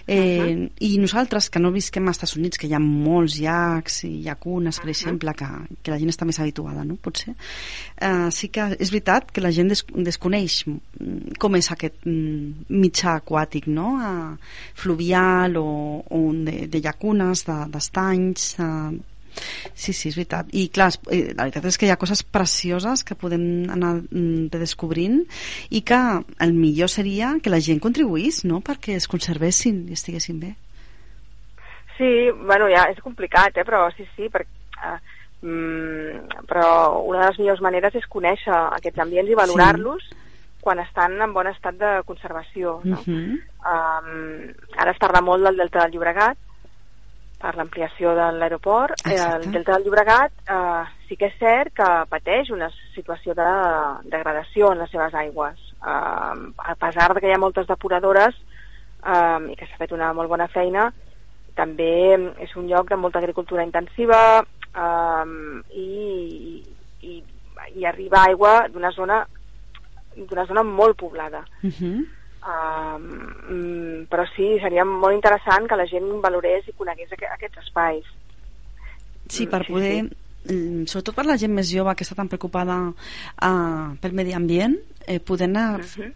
Eh, 0.08 0.40
uh 0.40 0.46
-huh. 0.46 0.70
I 0.80 0.98
nosaltres, 1.00 1.50
que 1.50 1.60
no 1.60 1.72
visquem 1.72 2.08
als 2.08 2.18
Estats 2.18 2.36
Units, 2.38 2.58
que 2.58 2.68
hi 2.68 2.74
ha 2.74 2.80
molts 2.80 3.40
llacs 3.40 4.04
i 4.04 4.22
llacunes, 4.22 4.80
per 4.80 4.86
uh 4.86 4.88
-huh. 4.88 4.98
exemple, 4.98 5.34
que, 5.34 5.46
que 5.82 5.92
la 5.92 6.00
gent 6.00 6.10
està 6.10 6.26
més 6.26 6.40
habituada, 6.40 6.84
no? 6.84 6.96
Potser. 6.96 7.36
Eh, 8.02 8.32
sí 8.32 8.50
que 8.50 8.76
és 8.80 8.92
veritat 8.92 9.32
que 9.32 9.42
la 9.42 9.52
gent 9.52 9.70
des, 9.70 9.86
desconeix 9.96 10.66
com 11.40 11.56
és 11.56 11.72
aquest 11.72 11.96
mitjà 12.06 13.16
aquàtic, 13.22 13.68
no? 13.68 14.00
Eh, 14.02 14.38
fluvial 14.74 15.58
o, 15.58 16.04
o 16.10 16.34
de, 16.34 16.68
de 16.68 16.82
llacunes, 16.82 17.46
d'estanys, 17.46 18.56
de, 18.58 19.00
Sí, 19.74 19.94
sí, 19.94 20.10
és 20.10 20.18
veritat. 20.18 20.52
I 20.54 20.68
clar, 20.74 20.92
eh, 21.12 21.34
la 21.34 21.46
veritat 21.46 21.66
és 21.70 21.78
que 21.78 21.88
hi 21.88 21.94
ha 21.94 22.00
coses 22.02 22.24
precioses 22.24 23.04
que 23.04 23.18
podem 23.20 23.70
anar 23.72 23.96
mm, 24.02 24.52
descobrint 24.54 25.24
i 25.70 25.82
que 25.82 26.02
el 26.40 26.54
millor 26.54 26.92
seria 26.92 27.36
que 27.42 27.54
la 27.54 27.62
gent 27.64 27.82
contribuís, 27.84 28.44
no?, 28.46 28.62
perquè 28.66 28.96
es 28.96 29.10
conservessin 29.12 29.86
i 29.90 29.98
estiguessin 29.98 30.40
bé. 30.40 30.56
Sí, 31.98 32.32
bueno, 32.44 32.68
ja 32.72 32.90
és 32.92 33.00
complicat, 33.04 33.56
eh, 33.58 33.68
però 33.68 33.88
sí, 33.96 34.08
sí, 34.16 34.30
perquè... 34.32 34.52
Uh, 34.76 34.98
mm, 35.48 36.44
però 36.50 37.02
una 37.08 37.22
de 37.22 37.28
les 37.30 37.40
millors 37.40 37.62
maneres 37.64 37.96
és 37.96 38.08
conèixer 38.12 38.56
aquests 38.76 39.00
ambients 39.00 39.32
i 39.32 39.38
valorar-los 39.38 40.04
sí. 40.04 40.18
quan 40.66 40.82
estan 40.84 41.16
en 41.22 41.34
bon 41.34 41.48
estat 41.48 41.78
de 41.80 41.92
conservació. 42.08 42.82
No? 42.84 43.00
Uh 43.00 43.08
-huh. 43.08 43.38
um, 43.72 44.54
ara 44.78 44.92
es 44.92 45.00
parla 45.00 45.22
molt 45.22 45.44
del 45.44 45.58
Delta 45.58 45.84
del 45.84 45.94
Llobregat, 45.94 46.38
per 47.42 47.56
l'ampliació 47.58 48.14
de 48.18 48.28
l'aeroport. 48.40 49.02
Eh, 49.06 49.16
el 49.18 49.52
Delta 49.52 49.76
del 49.76 49.86
Llobregat 49.86 50.34
eh, 50.50 50.84
sí 51.08 51.18
que 51.20 51.30
és 51.32 51.38
cert 51.40 51.74
que 51.78 51.90
pateix 52.12 52.52
una 52.54 52.70
situació 52.96 53.36
de 53.38 53.48
degradació 54.12 54.72
en 54.72 54.84
les 54.84 54.92
seves 54.92 55.14
aigües. 55.14 55.60
Eh, 55.80 56.34
a 56.72 56.76
pesar 56.80 57.14
de 57.14 57.22
que 57.22 57.30
hi 57.30 57.36
ha 57.36 57.42
moltes 57.42 57.68
depuradores 57.68 58.36
eh, 58.36 59.40
i 59.52 59.56
que 59.60 59.68
s'ha 59.68 59.82
fet 59.82 59.96
una 59.96 60.14
molt 60.18 60.32
bona 60.32 60.50
feina, 60.52 60.90
també 61.56 62.16
és 62.44 62.56
un 62.60 62.68
lloc 62.68 62.90
de 62.92 63.00
molta 63.00 63.22
agricultura 63.24 63.64
intensiva 63.64 64.20
eh, 64.42 65.26
i, 65.72 66.62
i, 67.02 67.24
i 67.76 67.88
arriba 67.88 68.26
aigua 68.26 68.58
d'una 68.72 68.92
zona 68.92 69.24
d'una 70.16 70.46
zona 70.48 70.64
molt 70.64 70.96
poblada. 70.96 71.44
Uh 71.62 71.68
mhm. 71.68 71.74
-huh 71.80 72.24
Uh, 72.46 74.06
però 74.06 74.22
sí, 74.36 74.52
seria 74.62 74.86
molt 74.86 75.16
interessant 75.18 75.66
que 75.66 75.80
la 75.80 75.88
gent 75.90 76.06
valorés 76.22 76.68
i 76.70 76.76
conegués 76.78 77.16
aqu 77.16 77.26
aquests 77.32 77.64
espais. 77.64 78.12
Sí, 79.26 79.48
per 79.50 79.64
poder, 79.66 79.96
sí, 80.06 80.52
sí. 80.52 80.84
sobretot 80.92 81.16
per 81.18 81.26
la 81.26 81.40
gent 81.42 81.56
més 81.58 81.72
jove 81.74 81.96
que 81.98 82.06
està 82.06 82.18
tan 82.20 82.30
preocupada 82.30 82.78
uh, 82.94 83.88
pel 84.02 84.14
medi 84.14 84.36
ambient, 84.38 84.78
eh, 85.08 85.20
poder 85.20 85.50
anar 85.50 85.80
uh 85.80 85.86
-huh. 85.86 86.12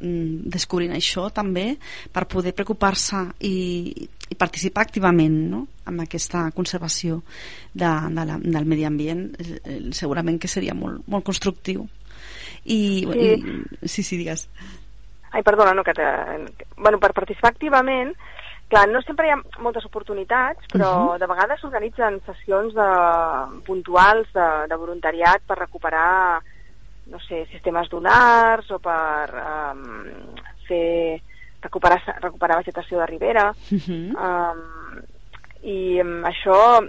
descobrint 0.49 0.93
això 0.93 1.31
també 1.31 1.77
per 2.11 2.27
poder 2.27 2.53
preocupar-se 2.53 3.15
i, 3.39 4.07
i 4.29 4.35
participar 4.35 4.81
activament 4.81 5.49
no? 5.49 5.67
en 5.85 5.99
aquesta 5.99 6.51
conservació 6.51 7.23
de, 7.73 7.85
de 8.09 8.25
la, 8.25 8.39
del 8.41 8.65
medi 8.65 8.85
ambient 8.85 9.35
eh, 9.39 9.89
segurament 9.91 10.39
que 10.39 10.47
seria 10.47 10.73
molt, 10.73 11.07
molt 11.07 11.23
constructiu 11.23 11.87
i 12.65 13.05
sí, 13.11 13.19
i, 13.19 13.87
sí, 13.87 14.03
sí 14.03 14.17
digues 14.17 14.49
Ai, 15.31 15.43
perdona, 15.43 15.73
no, 15.73 15.83
que, 15.83 15.93
te, 15.93 16.05
bueno, 16.77 16.99
per 16.99 17.13
participar 17.13 17.51
activament, 17.51 18.13
clar, 18.69 18.87
no 18.89 19.01
sempre 19.01 19.27
hi 19.27 19.33
ha 19.33 19.39
moltes 19.61 19.85
oportunitats, 19.85 20.65
però 20.73 20.89
uh 20.89 21.07
-huh. 21.13 21.19
de 21.19 21.27
vegades 21.27 21.59
s'organitzen 21.59 22.21
sessions 22.25 22.73
de, 22.73 22.89
puntuals 23.65 24.27
de, 24.33 24.47
de 24.69 24.75
voluntariat 24.75 25.41
per 25.45 25.57
recuperar, 25.57 26.41
no 27.07 27.19
sé, 27.19 27.45
sistemes 27.51 27.89
dunars 27.89 28.69
o 28.71 28.79
per 28.79 29.29
um, 29.33 30.35
fer 30.67 31.21
recuperar, 31.61 31.99
recuperar 32.21 32.57
vegetació 32.57 32.99
de 32.99 33.05
ribera. 33.05 33.53
Uh 33.71 33.77
-huh. 33.77 34.05
um, 34.27 35.01
I 35.61 36.01
um, 36.01 36.23
això 36.23 36.87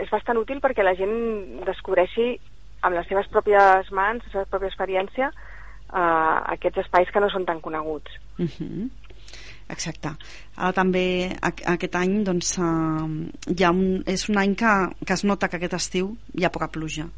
és 0.00 0.10
bastant 0.10 0.38
útil 0.38 0.60
perquè 0.60 0.82
la 0.82 0.94
gent 0.94 1.64
descobreixi 1.64 2.40
amb 2.80 2.96
les 2.96 3.06
seves 3.06 3.28
pròpies 3.28 3.90
mans, 3.92 4.24
la 4.24 4.32
seva 4.32 4.44
pròpia 4.44 4.68
experiència, 4.68 5.30
uh, 5.92 6.42
aquests 6.56 6.84
espais 6.84 7.10
que 7.12 7.20
no 7.20 7.30
són 7.32 7.44
tan 7.48 7.60
coneguts. 7.60 8.10
Uh 8.38 8.42
mhm. 8.42 8.50
-huh. 8.58 8.88
Exacte. 9.68 10.12
Ara 10.56 10.72
també 10.72 11.36
aquest 11.42 11.96
any 11.98 12.22
doncs, 12.26 12.52
uh, 12.62 13.06
hi 13.50 13.64
ha 13.66 13.70
un, 13.74 14.02
és 14.06 14.28
un 14.30 14.38
any 14.38 14.54
que, 14.54 14.72
que 15.04 15.12
es 15.16 15.24
nota 15.26 15.48
que 15.48 15.58
aquest 15.58 15.74
estiu 15.74 16.12
hi 16.38 16.44
ha 16.46 16.52
poca 16.54 16.68
pluja. 16.68 17.08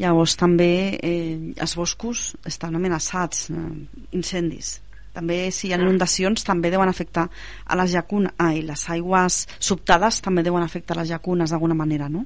Llavors 0.00 0.36
també 0.40 0.96
eh, 0.96 1.52
els 1.60 1.76
boscos 1.76 2.36
estan 2.46 2.78
amenaçats, 2.78 3.50
eh, 3.50 4.06
incendis. 4.16 4.80
També 5.12 5.50
si 5.50 5.68
hi 5.68 5.74
ha 5.74 5.80
inundacions 5.80 6.44
també 6.46 6.70
deuen 6.70 6.88
afectar 6.88 7.26
a 7.66 7.76
les 7.76 7.92
llacunes, 7.92 8.32
ai, 8.38 8.62
les 8.62 8.88
aigües 8.88 9.46
sobtades 9.58 10.22
també 10.22 10.42
deuen 10.46 10.62
afectar 10.62 10.96
les 10.96 11.10
llacunes 11.10 11.50
d'alguna 11.50 11.74
manera, 11.74 12.08
no? 12.08 12.24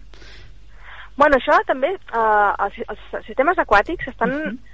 Bueno, 1.16 1.36
això 1.38 1.58
també, 1.66 1.90
eh, 1.96 2.52
els, 2.66 2.78
els 2.86 3.26
sistemes 3.26 3.58
aquàtics 3.58 4.06
estan 4.14 4.30
uh 4.30 4.38
-huh 4.44 4.73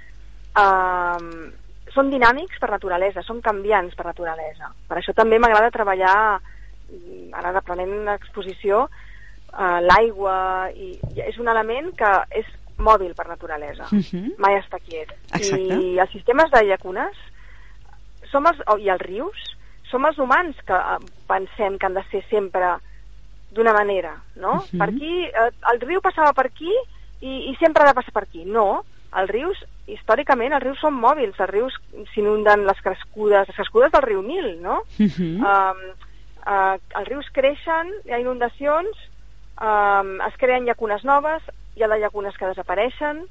eh, 0.57 1.51
són 1.93 2.09
dinàmics 2.11 2.59
per 2.59 2.71
naturalesa, 2.71 3.23
són 3.23 3.41
canviants 3.41 3.95
per 3.95 4.05
naturalesa. 4.05 4.71
Per 4.87 4.97
això 4.97 5.13
també 5.13 5.39
m'agrada 5.39 5.71
treballar, 5.71 6.39
mm, 6.89 7.33
ara 7.33 7.51
reprenent 7.51 8.05
l'exposició, 8.05 8.87
eh, 9.51 9.79
l'aigua, 9.81 10.69
i, 10.75 10.97
és 11.15 11.37
un 11.37 11.47
element 11.47 11.91
que 11.95 12.11
és 12.31 12.45
mòbil 12.77 13.13
per 13.13 13.27
naturalesa, 13.27 13.85
uh 13.91 13.95
mhm. 13.95 14.01
-huh. 14.01 14.35
mai 14.37 14.55
està 14.55 14.79
quiet. 14.79 15.09
Exacte. 15.33 15.75
I 15.75 15.99
els 15.99 16.11
sistemes 16.11 16.49
de 16.51 16.63
llacunes 16.65 17.15
som 18.31 18.45
els, 18.47 18.57
i 18.79 18.89
els 18.89 19.01
rius 19.01 19.37
som 19.91 20.05
els 20.05 20.17
humans 20.17 20.55
que 20.65 20.73
eh, 20.73 20.97
pensem 21.27 21.77
que 21.77 21.85
han 21.85 21.93
de 21.93 22.03
ser 22.11 22.23
sempre 22.29 22.77
d'una 23.51 23.73
manera, 23.73 24.15
no? 24.35 24.51
Uh 24.51 24.55
mhm. 24.55 24.63
-huh. 24.63 24.77
Per 24.79 24.89
aquí, 24.89 25.25
eh, 25.25 25.51
el 25.73 25.81
riu 25.81 26.01
passava 26.01 26.33
per 26.33 26.45
aquí 26.45 26.73
i, 27.21 27.51
i 27.51 27.55
sempre 27.59 27.83
ha 27.83 27.87
de 27.87 27.93
passar 27.93 28.13
per 28.13 28.23
aquí. 28.23 28.45
No, 28.45 28.85
els 29.19 29.29
rius, 29.31 29.59
històricament, 29.91 30.53
els 30.55 30.63
rius 30.63 30.79
són 30.79 30.95
mòbils, 30.95 31.39
els 31.39 31.51
rius 31.51 31.75
s'inunden 32.13 32.63
les 32.67 32.79
crescudes, 32.83 33.49
les 33.49 33.57
crescudes 33.57 33.91
del 33.91 34.05
riu 34.05 34.21
Nil, 34.23 34.53
no? 34.61 34.81
Uh 34.99 35.07
-huh. 35.07 35.33
um, 35.51 35.81
uh, 36.47 36.75
els 36.99 37.07
rius 37.07 37.27
creixen, 37.33 37.91
hi 38.05 38.13
ha 38.13 38.19
inundacions, 38.19 38.95
um, 39.59 40.21
es 40.21 40.37
creen 40.37 40.65
llacunes 40.65 41.03
noves, 41.03 41.43
hi 41.75 41.83
ha 41.83 41.87
les 41.87 41.99
llacunes 41.99 42.37
que 42.37 42.47
desapareixen. 42.47 43.27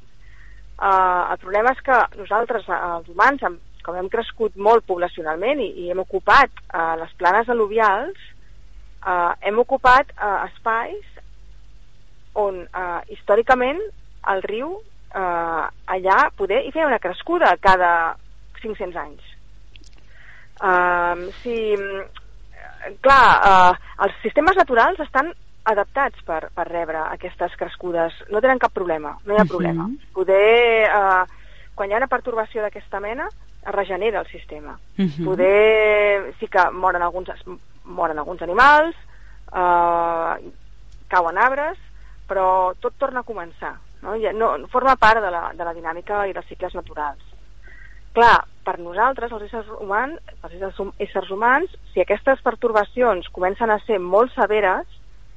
Uh, 0.81 1.33
el 1.33 1.39
problema 1.39 1.71
és 1.73 1.81
que 1.81 1.97
nosaltres, 2.17 2.69
els 2.69 3.09
humans, 3.09 3.41
com 3.83 3.97
hem 3.97 4.09
crescut 4.09 4.57
molt 4.57 4.85
poblacionalment 4.87 5.61
i, 5.61 5.71
i 5.85 5.91
hem 5.91 5.99
ocupat 5.99 6.51
uh, 6.75 6.97
les 7.01 7.13
planes 7.17 7.49
al·luvials, 7.49 8.17
uh, 9.07 9.33
hem 9.41 9.59
ocupat 9.59 10.13
uh, 10.17 10.45
espais 10.45 11.05
on 12.35 12.63
uh, 12.63 13.01
històricament 13.09 13.81
el 14.29 14.43
riu 14.43 14.81
eh, 15.15 15.67
allà 15.95 16.19
poder 16.37 16.65
hi 16.65 16.73
fer 16.73 16.87
una 16.87 16.99
crescuda 16.99 17.57
cada 17.61 18.17
500 18.61 18.97
anys. 18.97 19.27
Uh, 20.61 21.31
si, 21.41 21.55
clar, 23.01 23.29
uh, 23.41 23.79
els 24.05 24.19
sistemes 24.21 24.59
naturals 24.61 25.01
estan 25.01 25.31
adaptats 25.71 26.21
per, 26.27 26.51
per 26.53 26.67
rebre 26.69 27.01
aquestes 27.07 27.57
crescudes. 27.57 28.17
No 28.29 28.43
tenen 28.45 28.61
cap 28.61 28.75
problema, 28.77 29.15
no 29.25 29.35
hi 29.35 29.41
ha 29.41 29.49
problema. 29.49 29.85
Uh 29.85 29.91
-huh. 29.91 30.13
Poder, 30.13 30.91
uh, 30.93 31.25
quan 31.75 31.89
hi 31.89 31.95
ha 31.95 32.03
una 32.03 32.13
pertorbació 32.13 32.63
d'aquesta 32.63 33.01
mena, 33.01 33.29
es 33.67 33.73
regenera 33.73 34.21
el 34.21 34.27
sistema. 34.27 34.79
Uh 34.99 35.05
-huh. 35.05 35.25
Poder, 35.25 36.35
sí 36.39 36.47
que 36.47 36.71
moren 36.71 37.03
alguns, 37.03 37.31
moren 37.85 38.19
alguns 38.19 38.43
animals, 38.43 38.97
uh, 39.53 40.37
cauen 41.09 41.39
arbres, 41.39 41.79
però 42.29 42.75
tot 42.81 42.95
torna 42.99 43.21
a 43.21 43.25
començar. 43.25 43.79
No? 44.03 44.17
Ja, 44.21 44.33
no, 44.33 44.53
forma 44.73 44.97
part 44.97 45.23
de 45.23 45.31
la, 45.33 45.51
de 45.57 45.67
la 45.67 45.75
dinàmica 45.77 46.25
i 46.29 46.37
dels 46.37 46.49
cicles 46.49 46.75
naturals. 46.79 47.21
Clar, 48.17 48.39
per 48.67 48.79
nosaltres, 48.83 49.33
els 49.33 49.47
éssers 49.47 49.69
humans, 49.79 50.19
els 50.43 50.55
éssers, 50.57 50.81
éssers 50.99 51.31
humans, 51.31 51.75
si 51.93 52.03
aquestes 52.03 52.41
pertorbacions 52.43 53.29
comencen 53.35 53.71
a 53.71 53.79
ser 53.87 54.01
molt 54.03 54.35
severes 54.35 54.89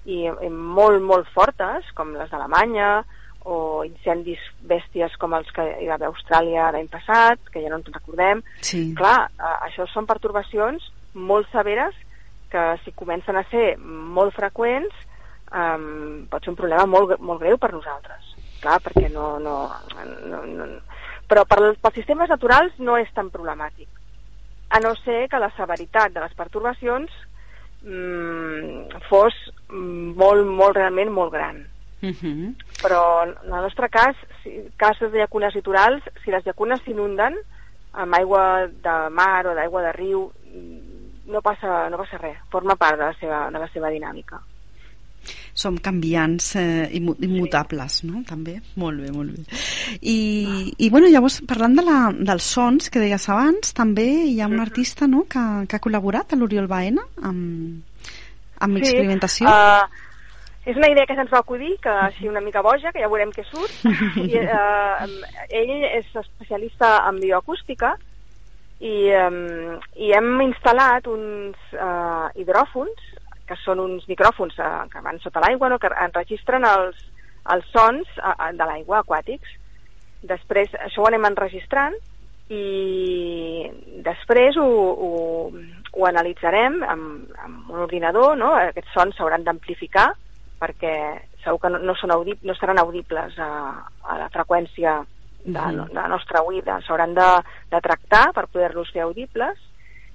i, 0.05 0.23
i 0.25 0.49
molt, 0.49 1.03
molt 1.03 1.29
fortes, 1.35 1.85
com 1.97 2.15
les 2.17 2.31
d'Alemanya, 2.31 3.03
o 3.43 3.83
incendis 3.83 4.39
bèsties 4.63 5.15
com 5.19 5.35
els 5.35 5.49
que 5.51 5.63
hi 5.81 5.87
va 5.89 5.97
haver 5.97 6.07
a 6.07 6.13
Austràlia 6.13 6.69
l'any 6.71 6.87
passat, 6.91 7.41
que 7.51 7.61
ja 7.61 7.71
no 7.71 7.81
ens 7.81 7.91
recordem, 7.91 8.41
sí. 8.63 8.85
clar, 8.97 9.27
això 9.67 9.85
són 9.91 10.07
pertorbacions 10.07 10.87
molt 11.13 11.49
severes 11.51 11.95
que 12.53 12.63
si 12.83 12.93
comencen 12.95 13.35
a 13.35 13.43
ser 13.51 13.73
molt 13.79 14.35
freqüents 14.37 14.93
eh, 14.95 15.79
pot 16.29 16.45
ser 16.45 16.53
un 16.53 16.59
problema 16.59 16.85
molt, 16.89 17.17
molt 17.19 17.41
greu 17.43 17.59
per 17.59 17.73
nosaltres 17.73 18.32
clar, 18.63 18.79
perquè 18.81 19.11
no... 19.13 19.37
no, 19.43 19.57
no, 20.31 20.43
no 20.47 20.71
però 21.33 21.45
per, 21.49 21.59
pels 21.81 21.95
sistemes 21.97 22.29
naturals 22.29 22.75
no 22.83 22.97
és 22.99 23.11
tan 23.15 23.31
problemàtic, 23.33 23.87
a 24.69 24.81
no 24.83 24.93
ser 25.01 25.27
que 25.31 25.39
la 25.41 25.51
severitat 25.57 26.13
de 26.13 26.21
les 26.23 26.35
pertorbacions 26.37 27.11
mmm, 27.85 29.01
fos 29.09 29.37
molt, 29.69 30.45
molt, 30.45 30.77
realment 30.77 31.13
molt 31.15 31.33
gran. 31.33 31.63
Uh 32.03 32.11
-huh. 32.11 32.53
Però 32.83 33.23
en 33.23 33.53
el 33.53 33.61
nostre 33.61 33.89
cas, 33.89 34.15
si, 34.43 34.51
casos 34.77 35.11
de 35.11 35.19
llacunes 35.19 35.55
litorals, 35.55 36.03
si 36.23 36.31
les 36.31 36.45
llacunes 36.45 36.81
s'inunden 36.83 37.37
amb 37.93 38.13
aigua 38.13 38.67
de 38.67 39.09
mar 39.09 39.47
o 39.47 39.55
d'aigua 39.55 39.81
de 39.81 39.91
riu, 39.93 40.31
no 41.25 41.41
passa, 41.41 41.89
no 41.89 41.97
passa 41.97 42.17
res, 42.17 42.37
forma 42.51 42.75
part 42.75 42.97
de 42.97 43.05
la 43.05 43.13
seva, 43.13 43.49
de 43.49 43.59
la 43.59 43.67
seva 43.69 43.89
dinàmica 43.89 44.41
som 45.53 45.77
canviants 45.77 46.55
eh, 46.57 46.89
immutables, 46.93 48.01
no? 48.07 48.23
També. 48.27 48.57
Molt 48.81 49.03
bé, 49.03 49.11
molt 49.13 49.35
bé. 49.35 49.43
I, 50.01 50.17
ah. 50.49 50.61
i 50.77 50.89
bueno, 50.89 51.09
llavors, 51.13 51.41
parlant 51.49 51.77
de 51.77 51.85
la, 51.85 51.97
dels 52.17 52.47
sons 52.55 52.89
que 52.89 53.01
deies 53.03 53.27
abans, 53.29 53.75
també 53.77 54.07
hi 54.31 54.39
ha 54.41 54.49
un 54.49 54.63
artista 54.63 55.07
no, 55.09 55.27
que, 55.29 55.43
que 55.69 55.77
ha 55.77 55.83
col·laborat, 55.83 56.33
l'Oriol 56.39 56.69
Baena, 56.71 57.05
amb, 57.21 57.83
amb 58.57 58.79
sí, 58.79 58.87
experimentació. 58.87 59.51
Uh, 59.51 60.09
és 60.65 60.79
una 60.79 60.89
idea 60.89 61.05
que 61.05 61.17
se'ns 61.19 61.31
va 61.33 61.43
acudir, 61.43 61.75
que 61.83 61.93
així 62.07 62.29
una 62.31 62.41
mica 62.41 62.63
boja, 62.65 62.91
que 62.95 63.03
ja 63.03 63.11
veurem 63.11 63.33
què 63.35 63.45
surt. 63.45 63.85
I, 64.25 64.41
uh, 64.41 65.05
ell 65.53 65.75
és 65.91 66.09
especialista 66.23 66.95
en 67.11 67.21
bioacústica 67.21 67.93
i, 68.83 68.95
um, 69.15 69.77
i 70.01 70.11
hem 70.17 70.33
instal·lat 70.47 71.05
uns 71.11 71.75
uh, 71.77 72.31
hidròfons 72.39 73.12
que 73.47 73.57
són 73.63 73.81
uns 73.83 74.07
micròfons 74.09 74.57
eh, 74.59 74.71
que 74.91 75.03
van 75.03 75.19
sota 75.23 75.43
l'aigua, 75.43 75.69
no? 75.71 75.79
que 75.81 75.91
enregistren 76.05 76.65
els, 76.67 76.99
els 77.53 77.69
sons 77.75 78.09
eh, 78.17 78.49
de 78.57 78.67
l'aigua 78.69 79.01
aquàtics. 79.01 79.59
Després 80.23 80.75
això 80.79 81.03
ho 81.03 81.07
anem 81.09 81.27
enregistrant 81.27 81.95
i 82.53 82.63
després 84.05 84.57
ho, 84.59 84.67
ho, 84.67 85.49
ho 85.93 86.05
analitzarem 86.07 86.81
amb, 86.87 87.33
amb 87.43 87.71
un 87.73 87.83
ordinador, 87.87 88.37
no? 88.39 88.53
aquests 88.59 88.93
sons 88.95 89.17
s'hauran 89.17 89.45
d'amplificar 89.47 90.11
perquè 90.63 90.93
segur 91.43 91.59
que 91.59 91.73
no, 91.73 91.81
no, 91.83 91.95
són 91.99 92.13
audib 92.15 92.43
no 92.47 92.55
seran 92.55 92.79
audibles 92.79 93.35
a, 93.41 93.49
a 94.07 94.17
la 94.21 94.29
freqüència 94.31 95.01
de, 95.43 95.59
de 95.59 95.87
la 95.97 96.07
nostra 96.07 96.43
oïda, 96.47 96.79
s'hauran 96.85 97.15
de, 97.17 97.29
de 97.71 97.81
tractar 97.83 98.29
per 98.35 98.47
poder-los 98.47 98.91
fer 98.95 99.03
audibles 99.03 99.59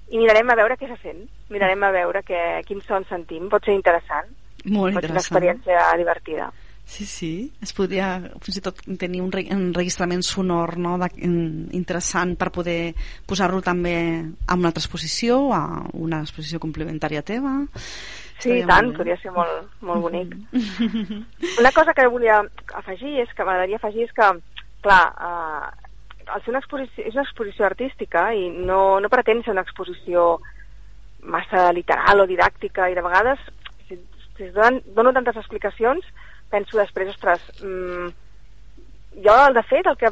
i 0.09 0.17
mirarem 0.17 0.49
a 0.49 0.57
veure 0.57 0.77
què 0.79 0.89
se 0.89 0.97
sent, 1.03 1.25
mirarem 1.53 1.83
a 1.85 1.91
veure 1.93 2.23
que, 2.25 2.39
quins 2.67 2.87
sons 2.89 3.09
sentim, 3.11 3.49
pot 3.49 3.65
ser 3.65 3.77
interessant, 3.77 4.31
Molt 4.65 4.97
pot 4.97 5.05
ser 5.05 5.13
una 5.13 5.23
experiència 5.23 5.85
divertida. 5.99 6.49
Sí, 6.89 7.05
sí, 7.05 7.33
es 7.61 7.69
podria 7.77 8.15
fins 8.41 8.55
i 8.57 8.61
tot 8.65 8.79
tenir 8.97 9.19
un, 9.21 9.29
re 9.29 9.43
un 9.53 9.67
registrament 9.75 10.23
sonor 10.25 10.73
no, 10.81 10.95
de, 10.97 11.09
interessant 11.77 12.33
per 12.39 12.49
poder 12.55 12.95
posar-lo 13.29 13.61
també 13.61 13.93
a 14.49 14.57
una 14.57 14.71
altra 14.71 14.81
exposició, 14.81 15.37
a 15.53 15.83
una 15.93 16.23
exposició 16.25 16.57
complementària 16.63 17.21
teva. 17.21 17.59
Sí, 18.41 18.55
i 18.55 18.65
tant, 18.65 18.89
podria 18.97 19.19
ser 19.21 19.35
molt, 19.35 19.69
molt 19.85 20.01
bonic. 20.07 20.33
Una 21.61 21.73
cosa 21.75 21.93
que 21.93 22.07
volia 22.09 22.39
afegir 22.81 23.19
és 23.21 23.37
que 23.37 23.45
m'agradaria 23.45 23.77
afegir 23.77 24.07
és 24.07 24.15
que, 24.17 24.31
clar, 24.81 25.03
eh, 25.29 25.88
al 26.33 26.41
ser 26.43 26.53
una 26.53 26.61
exposició, 26.63 27.03
és 27.05 27.17
una 27.17 27.25
exposició 27.25 27.65
artística 27.67 28.29
i 28.33 28.49
no, 28.49 28.99
no 28.99 29.11
pretén 29.11 29.43
ser 29.43 29.53
una 29.55 29.65
exposició 29.65 30.39
massa 31.19 31.69
literal 31.75 32.23
o 32.23 32.27
didàctica 32.29 32.87
i 32.89 32.95
de 32.95 33.03
vegades 33.03 33.41
si, 33.87 33.99
si 34.37 34.47
es 34.47 34.53
donen, 34.55 34.81
dono 34.95 35.13
tantes 35.13 35.37
explicacions 35.41 36.05
penso 36.49 36.77
després, 36.79 37.11
ostres, 37.13 37.43
mmm, 37.61 38.09
jo 39.23 39.37
de 39.53 39.63
fet 39.69 39.87
el 39.89 39.97
que 39.99 40.11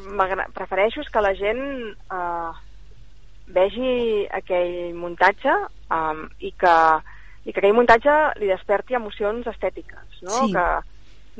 prefereixo 0.55 1.01
és 1.01 1.11
que 1.13 1.23
la 1.23 1.33
gent 1.37 1.63
eh, 2.13 2.51
vegi 3.55 4.25
aquell 4.39 4.93
muntatge 4.97 5.53
eh, 5.53 6.25
i, 6.39 6.51
que, 6.51 6.75
i 7.45 7.53
que 7.53 7.61
aquell 7.61 7.77
muntatge 7.77 8.17
li 8.41 8.51
desperti 8.51 8.97
emocions 8.97 9.47
estètiques, 9.53 10.21
no? 10.21 10.43
Sí. 10.43 10.53
Que 10.53 10.67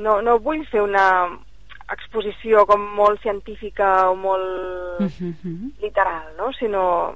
no, 0.03 0.19
no 0.21 0.37
vull 0.43 0.63
fer 0.71 0.83
una, 0.85 1.07
exposició 1.93 2.65
com 2.67 2.83
molt 2.95 3.21
científica 3.23 4.09
o 4.09 4.15
molt 4.15 4.99
uh 4.99 5.07
-huh. 5.07 5.71
literal, 5.81 6.35
no? 6.37 6.51
sinó 6.53 7.15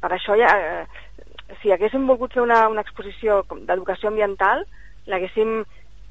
per 0.00 0.10
això 0.12 0.36
ja, 0.36 0.50
eh, 0.58 0.86
si 1.62 1.72
haguéssim 1.72 2.06
volgut 2.06 2.32
fer 2.32 2.42
una, 2.42 2.68
una 2.68 2.80
exposició 2.80 3.44
d'educació 3.66 4.08
ambiental 4.08 4.66
l'haguéssim 5.06 5.64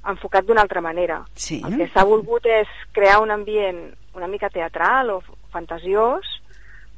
enfocat 0.08 0.46
d'una 0.46 0.62
altra 0.62 0.82
manera. 0.82 1.26
Sí. 1.34 1.62
El 1.66 1.78
que 1.78 1.88
s'ha 1.88 2.06
volgut 2.06 2.46
és 2.46 2.68
crear 2.94 3.20
un 3.22 3.32
ambient 3.32 3.94
una 4.16 4.28
mica 4.28 4.50
teatral 4.50 5.10
o 5.10 5.22
fantasiós 5.52 6.26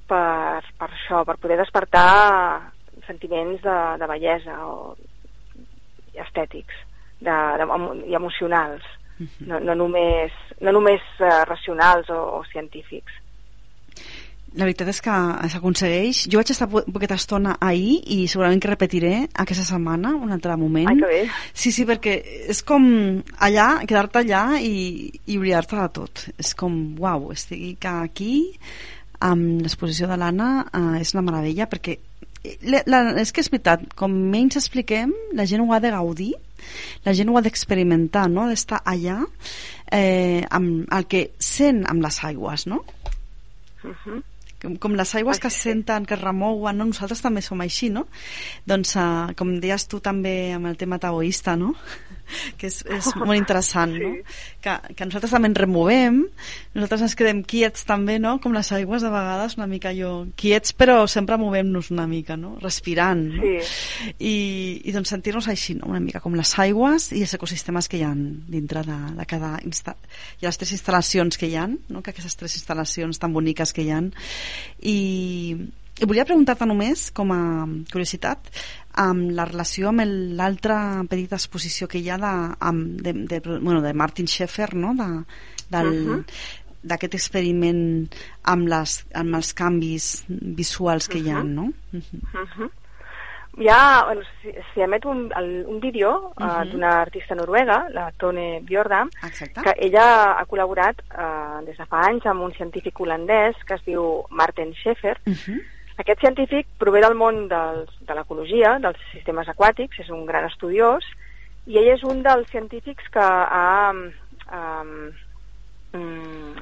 per, 0.07 0.61
per 0.77 0.89
això, 0.89 1.23
per 1.25 1.37
poder 1.41 1.57
despertar 1.57 2.71
sentiments 3.07 3.61
de, 3.63 3.77
de 3.97 4.07
bellesa 4.07 4.57
o 4.65 4.95
estètics 6.13 6.75
de, 7.19 7.33
de, 7.33 7.65
i 8.07 8.15
emocionals 8.17 8.85
no, 9.47 9.59
no 9.59 9.77
només, 9.77 10.35
no 10.61 10.73
només 10.75 11.05
uh, 11.19 11.41
racionals 11.49 12.09
o, 12.13 12.19
o 12.39 12.43
científics. 12.51 13.23
La 14.57 14.65
veritat 14.65 14.89
és 14.89 14.99
que 15.03 15.15
s'aconsegueix. 15.51 16.23
Jo 16.31 16.39
vaig 16.39 16.51
estar 16.53 16.69
poqueta 16.71 17.17
estona 17.19 17.57
ahir 17.61 17.99
i 18.15 18.23
segurament 18.31 18.61
que 18.63 18.71
repetiré 18.71 19.13
aquesta 19.43 19.65
setmana, 19.67 20.15
un 20.15 20.31
altre 20.33 20.55
moment. 20.57 20.87
Ai, 20.89 20.97
que 20.97 21.09
bé. 21.11 21.19
Sí, 21.51 21.73
sí, 21.75 21.85
perquè 21.85 22.15
és 22.53 22.63
com 22.65 22.87
allà, 23.43 23.67
quedar-te 23.85 24.23
allà 24.23 24.43
i, 24.63 25.11
i 25.27 25.37
oblidar-te 25.37 25.77
de 25.77 25.87
tot. 25.99 26.25
És 26.41 26.55
com, 26.57 26.79
uau, 26.97 27.29
estic 27.35 27.85
aquí 27.91 28.33
amb 29.27 29.61
l'exposició 29.65 30.07
de 30.09 30.17
l'Anna 30.17 30.49
eh, 30.65 31.01
és 31.01 31.13
una 31.15 31.25
meravella 31.25 31.65
perquè 31.69 31.97
la, 32.63 32.81
la, 32.89 33.01
és 33.21 33.31
que 33.33 33.43
és 33.43 33.49
veritat, 33.51 33.83
com 33.99 34.13
menys 34.31 34.59
expliquem, 34.59 35.13
la 35.37 35.45
gent 35.49 35.63
ho 35.63 35.71
ha 35.73 35.81
de 35.83 35.91
gaudir, 35.93 36.31
la 37.05 37.13
gent 37.17 37.29
ho 37.29 37.37
ha 37.37 37.43
d'experimentar, 37.45 38.27
no? 38.31 38.47
d'estar 38.49 38.81
allà 38.85 39.19
eh, 39.91 40.43
amb 40.49 40.87
el 40.93 41.07
que 41.11 41.29
sent 41.39 41.85
amb 41.89 42.03
les 42.05 42.23
aigües, 42.27 42.67
no? 42.67 42.83
Uh 43.83 43.93
-huh. 43.93 44.23
Com, 44.61 44.75
com 44.81 44.95
les 44.97 45.13
aigües 45.15 45.39
que 45.39 45.49
senten, 45.49 46.05
que 46.05 46.15
es 46.15 46.21
remouen, 46.21 46.77
no? 46.77 46.85
nosaltres 46.85 47.21
també 47.21 47.41
som 47.41 47.61
així, 47.61 47.89
no? 47.89 48.07
Doncs, 48.65 48.95
uh, 48.95 49.33
com 49.37 49.59
deies 49.59 49.87
tu 49.87 49.99
també 49.99 50.53
amb 50.53 50.65
el 50.65 50.77
tema 50.77 50.97
taoista, 50.97 51.55
no? 51.55 51.75
Que 52.57 52.69
és, 52.71 52.79
és 52.85 53.09
molt 53.19 53.37
interessant, 53.37 53.95
sí. 53.97 54.03
no? 54.03 54.37
Que, 54.63 54.75
que 54.95 55.07
nosaltres 55.07 55.33
també 55.35 55.51
ens 55.51 55.59
removem, 55.59 56.21
nosaltres 56.75 57.05
ens 57.07 57.17
quedem 57.19 57.43
quiets 57.47 57.85
també, 57.87 58.17
no? 58.23 58.37
Com 58.43 58.55
les 58.55 58.71
aigües 58.75 59.05
de 59.05 59.11
vegades, 59.13 59.57
una 59.59 59.69
mica 59.69 59.93
jo, 59.95 60.13
quiets 60.39 60.75
però 60.77 61.01
sempre 61.11 61.39
movem-nos 61.41 61.91
una 61.95 62.07
mica, 62.09 62.37
no? 62.39 62.55
Respirant, 62.63 63.25
no? 63.37 63.43
Sí. 63.43 64.13
I, 64.17 64.35
i 64.87 64.95
doncs 64.95 65.13
sentir-nos 65.13 65.49
així, 65.51 65.77
no? 65.79 65.91
Una 65.91 66.01
mica 66.03 66.23
com 66.23 66.35
les 66.37 66.53
aigües 66.63 67.11
i 67.11 67.23
els 67.25 67.35
ecosistemes 67.37 67.91
que 67.91 68.01
hi 68.01 68.05
ha 68.07 68.13
dintre 68.15 68.85
de, 68.87 68.99
de 69.19 69.29
cada... 69.29 69.55
Insta... 69.67 69.97
Hi 70.37 70.45
ha 70.45 70.51
les 70.51 70.59
tres 70.59 70.73
instal·lacions 70.75 71.39
que 71.39 71.49
hi 71.49 71.55
ha, 71.59 71.67
no? 71.67 72.03
Que 72.03 72.13
aquestes 72.13 72.37
tres 72.39 72.57
instal·lacions 72.59 73.19
tan 73.21 73.33
boniques 73.35 73.73
que 73.73 73.83
hi 73.83 73.91
ha 73.91 73.97
i, 74.81 75.55
i 75.97 76.05
volia 76.05 76.25
preguntar-te 76.25 76.65
només, 76.69 77.09
com 77.11 77.31
a 77.33 77.41
curiositat, 77.91 78.51
amb 79.01 79.31
la 79.37 79.45
relació 79.49 79.89
amb 79.89 80.03
l'altra 80.37 81.03
petita 81.09 81.37
exposició 81.37 81.87
que 81.87 81.99
hi 82.01 82.09
ha 82.09 82.17
de, 82.21 82.33
amb, 82.59 83.01
de, 83.01 83.13
de, 83.29 83.41
bueno, 83.45 83.81
de 83.81 83.93
Martin 83.93 84.27
Schaeffer, 84.29 84.73
no? 84.75 84.93
de, 84.97 85.09
del, 85.73 85.93
uh 85.93 86.15
-huh 86.15 86.23
d'aquest 86.87 87.17
experiment 87.17 87.79
amb, 88.43 88.67
les, 88.71 88.97
amb 89.13 89.35
els 89.35 89.53
canvis 89.57 90.25
visuals 90.29 91.07
que 91.07 91.17
uh 91.17 91.23
-huh. 91.23 91.27
hi 91.27 91.31
ha, 91.31 91.43
no? 91.43 91.65
Uh 91.93 91.99
-huh. 91.99 92.41
Uh 92.41 92.49
-huh. 92.55 92.69
Hi 93.59 93.67
ha, 93.69 94.05
bueno, 94.05 94.21
s'hi 94.43 94.81
emet 94.81 95.05
un, 95.05 95.31
el, 95.35 95.65
un 95.67 95.79
vídeo 95.79 96.11
uh 96.11 96.33
-huh. 96.37 96.65
uh, 96.65 96.71
d'una 96.71 97.01
artista 97.01 97.35
noruega, 97.35 97.89
la 97.89 98.11
Tone 98.17 98.61
Bjordam, 98.61 99.09
Exacte. 99.23 99.61
que 99.63 99.75
ella 99.79 100.37
ha 100.39 100.45
col·laborat 100.45 100.95
uh, 101.17 101.65
des 101.65 101.77
de 101.77 101.85
fa 101.85 101.99
anys 102.01 102.25
amb 102.25 102.41
un 102.41 102.53
científic 102.53 102.99
holandès 102.99 103.55
que 103.65 103.73
es 103.73 103.83
diu 103.85 104.23
Martin 104.29 104.73
Schaeffer, 104.73 105.17
uh 105.25 105.33
-huh 105.33 105.76
aquest 105.97 106.21
científic 106.21 106.67
prové 106.81 107.01
del 107.01 107.15
món 107.17 107.47
dels, 107.51 107.93
de 108.05 108.17
l'ecologia, 108.17 108.75
dels 108.83 108.99
sistemes 109.11 109.49
aquàtics, 109.49 110.03
és 110.03 110.11
un 110.13 110.25
gran 110.29 110.45
estudiós, 110.45 111.05
i 111.67 111.79
ell 111.81 111.89
és 111.95 112.03
un 112.07 112.21
dels 112.25 112.49
científics 112.53 113.09
que 113.13 113.23
ha, 113.23 113.91
um, 113.91 115.09
um, 115.97 116.53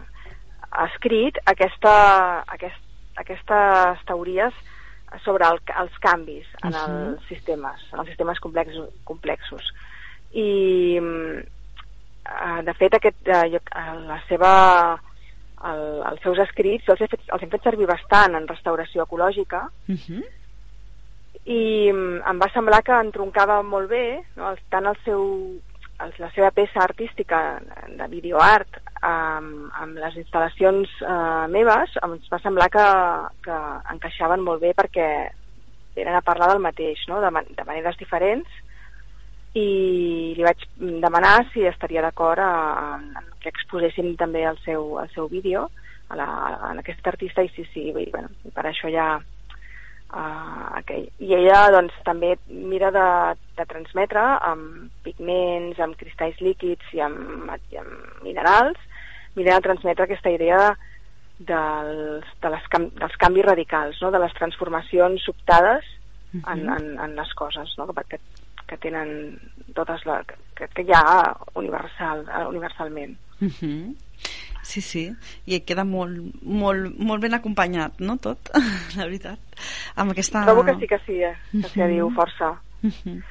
ha 0.72 0.88
escrit 0.88 1.38
aquesta, 1.52 1.96
aquest, 2.56 2.80
aquestes 3.22 4.06
teories 4.08 4.56
sobre 5.24 5.48
el, 5.48 5.60
els 5.82 6.00
canvis 6.04 6.48
en 6.64 6.74
uh 6.74 6.80
-huh. 6.80 6.96
els 7.12 7.28
sistemes, 7.28 7.84
en 7.94 8.00
els 8.00 8.08
sistemes 8.08 8.40
complexos. 8.40 8.90
complexos. 9.04 9.74
I, 10.34 11.00
uh, 11.00 12.62
de 12.64 12.74
fet, 12.74 12.94
aquest, 12.94 13.28
uh, 13.28 13.60
la 14.08 14.22
seva 14.28 15.00
el, 15.72 15.84
els 16.12 16.24
seus 16.24 16.42
escrits 16.46 16.90
els 16.94 17.02
he, 17.02 17.10
fet, 17.12 17.22
els 17.34 17.44
hem 17.44 17.52
fet 17.54 17.68
servir 17.68 17.88
bastant 17.90 18.38
en 18.38 18.50
restauració 18.50 19.06
ecològica 19.06 19.66
uh 19.68 19.92
mhm. 19.92 20.02
-huh. 20.08 20.26
i 21.46 21.92
mm, 21.92 22.22
em 22.30 22.40
va 22.42 22.52
semblar 22.54 22.82
que 22.84 23.00
entroncava 23.00 23.62
molt 23.64 23.90
bé 23.90 24.24
no, 24.36 24.56
tant 24.70 24.86
el 24.86 24.98
seu, 25.06 25.22
el, 26.04 26.14
la 26.18 26.32
seva 26.36 26.52
peça 26.52 26.84
artística 26.84 27.62
de 27.88 28.08
videoart 28.08 28.82
amb, 29.02 29.72
amb 29.82 29.98
les 29.98 30.16
instal·lacions 30.16 30.90
eh, 31.02 31.48
meves 31.48 31.90
ens 32.04 32.30
va 32.32 32.40
semblar 32.40 32.70
que, 32.70 32.88
que 33.46 33.58
encaixaven 33.94 34.42
molt 34.42 34.62
bé 34.62 34.74
perquè 34.74 35.10
eren 35.96 36.16
a 36.16 36.22
parlar 36.22 36.50
del 36.52 36.60
mateix, 36.60 37.00
no? 37.08 37.22
de, 37.22 37.32
man 37.32 37.46
de 37.50 37.64
maneres 37.64 37.98
diferents 37.98 38.48
i 39.56 40.34
li 40.36 40.44
vaig 40.44 40.66
demanar 41.04 41.46
si 41.54 41.64
estaria 41.64 42.04
d'acord 42.04 42.44
que 43.40 43.52
exposessin 43.54 44.16
també 44.20 44.44
el 44.44 44.58
seu, 44.66 44.98
el 45.00 45.10
seu 45.14 45.30
vídeo 45.32 45.70
a, 46.10 46.16
la, 46.20 46.26
a 46.26 46.74
aquest 46.82 47.08
artista 47.08 47.44
i 47.46 47.50
sí, 47.56 47.64
sí, 47.72 47.88
i, 47.90 48.10
bueno, 48.12 48.30
per 48.54 48.66
això 48.68 48.92
ja 48.92 49.08
uh, 49.16 50.66
aquell. 50.82 51.08
i 51.24 51.34
ella 51.38 51.62
doncs 51.74 51.96
també 52.08 52.34
mira 52.50 52.92
de, 52.92 53.08
de 53.58 53.68
transmetre 53.70 54.26
amb 54.52 54.92
pigments, 55.08 55.80
amb 55.80 55.96
cristalls 56.00 56.42
líquids 56.44 56.92
i 56.94 57.02
amb, 57.06 57.56
i 57.72 57.80
amb 57.80 58.26
minerals 58.28 58.82
mira 59.36 59.56
de 59.56 59.68
transmetre 59.70 60.06
aquesta 60.06 60.32
idea 60.36 60.76
dels, 61.40 62.28
de 62.42 62.52
les, 62.52 62.68
dels 63.00 63.18
canvis 63.20 63.46
radicals, 63.48 64.00
no? 64.04 64.12
de 64.12 64.20
les 64.24 64.36
transformacions 64.36 65.24
sobtades 65.24 65.84
uh 66.34 66.40
-huh. 66.40 66.54
en, 66.54 66.70
en, 66.70 67.00
en 67.00 67.16
les 67.16 67.34
coses 67.34 67.74
no? 67.78 67.88
que, 67.88 68.20
que 68.68 68.78
tenen 68.78 69.38
totes 69.76 70.06
la, 70.06 70.22
que, 70.58 70.68
que 70.68 70.84
hi 70.84 70.94
ha 70.96 71.36
universal, 71.56 72.26
universalment. 72.50 73.18
Uh 73.42 73.48
-huh. 73.48 73.96
Sí, 74.66 74.82
sí, 74.82 75.04
i 75.46 75.60
queda 75.62 75.84
molt, 75.86 76.42
molt, 76.42 76.98
molt 76.98 77.22
ben 77.22 77.36
acompanyat, 77.38 78.00
no, 78.00 78.18
tot, 78.18 78.50
la 78.98 79.06
veritat. 79.06 79.40
Amb 79.96 80.12
aquesta... 80.12 80.42
Trobo 80.44 80.66
que 80.66 80.76
sí 80.80 80.88
que 80.88 81.00
sí, 81.06 81.22
eh? 81.22 81.36
que 81.52 81.70
s'hi 81.70 81.88
diu 81.92 82.10
força. 82.10 82.56
Uh 82.82 82.90
-huh. 82.90 83.22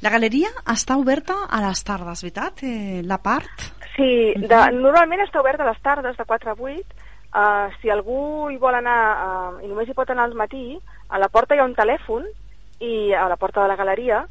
La 0.00 0.10
galeria 0.10 0.48
està 0.66 0.96
oberta 0.96 1.34
a 1.48 1.60
les 1.68 1.84
tardes, 1.84 2.22
veritat? 2.22 2.62
Eh, 2.62 3.02
la 3.04 3.18
part? 3.18 3.70
Sí, 3.96 4.34
de, 4.34 4.46
uh 4.46 4.66
-huh. 4.66 4.80
normalment 4.80 5.20
està 5.20 5.40
oberta 5.40 5.62
a 5.62 5.70
les 5.70 5.80
tardes, 5.80 6.16
de 6.16 6.24
4 6.24 6.50
a 6.50 6.54
8. 6.54 6.86
Uh, 7.32 7.70
si 7.80 7.88
algú 7.88 8.50
hi 8.50 8.56
vol 8.56 8.74
anar 8.74 9.00
uh, 9.14 9.64
i 9.64 9.68
només 9.68 9.88
hi 9.88 9.94
pot 9.94 10.10
anar 10.10 10.24
al 10.24 10.34
matí, 10.34 10.80
a 11.08 11.18
la 11.18 11.28
porta 11.28 11.54
hi 11.54 11.58
ha 11.58 11.64
un 11.64 11.76
telèfon 11.76 12.24
i 12.80 13.12
a 13.12 13.28
la 13.28 13.36
porta 13.36 13.62
de 13.62 13.68
la 13.68 13.76
galeria 13.76 14.26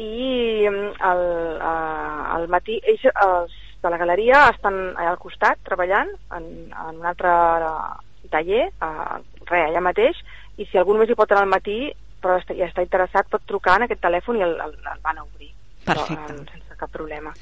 i 0.00 0.66
al, 0.68 1.24
uh, 1.58 2.20
al 2.36 2.46
matí 2.48 2.78
ells, 2.80 3.04
els 3.12 3.58
de 3.82 3.90
la 3.90 3.98
galeria 4.00 4.46
estan 4.52 4.78
allà 4.94 5.10
al 5.12 5.20
costat 5.20 5.60
treballant 5.66 6.12
en, 6.36 6.46
en 6.70 7.00
un 7.00 7.08
altre 7.08 7.32
taller, 8.32 8.68
uh, 8.80 9.18
res, 9.50 9.66
allà 9.66 9.82
mateix, 9.84 10.22
i 10.56 10.66
si 10.68 10.78
algú 10.78 10.94
només 10.94 11.10
hi 11.10 11.18
pot 11.18 11.32
anar 11.32 11.44
al 11.44 11.52
matí 11.52 11.78
però 12.22 12.38
està, 12.38 12.54
ja 12.54 12.68
està 12.70 12.84
interessat 12.86 13.28
pot 13.28 13.42
trucar 13.50 13.80
en 13.80 13.88
aquest 13.88 14.00
telèfon 14.04 14.38
i 14.38 14.46
el, 14.46 14.54
el, 14.62 14.76
el 14.78 15.02
van 15.02 15.18
a 15.18 15.26
obrir. 15.26 15.50
Perfecte. 15.82 16.14
Però, 16.14 16.38
uh, 16.38 16.50
sense 16.54 16.78
cap 16.78 16.92
problema. 16.94 17.32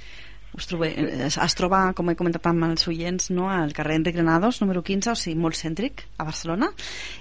Us 0.60 0.66
trobe, 0.68 0.90
es, 1.24 1.54
troba, 1.56 1.78
com 1.96 2.10
he 2.12 2.14
comentat 2.18 2.44
amb 2.50 2.66
els 2.66 2.82
oients, 2.90 3.30
no, 3.32 3.46
al 3.48 3.70
carrer 3.72 3.94
Enric 3.96 4.18
Granados, 4.18 4.58
número 4.60 4.82
15, 4.84 5.08
o 5.14 5.16
sigui, 5.16 5.38
molt 5.40 5.56
cèntric, 5.56 6.02
a 6.20 6.26
Barcelona, 6.28 6.68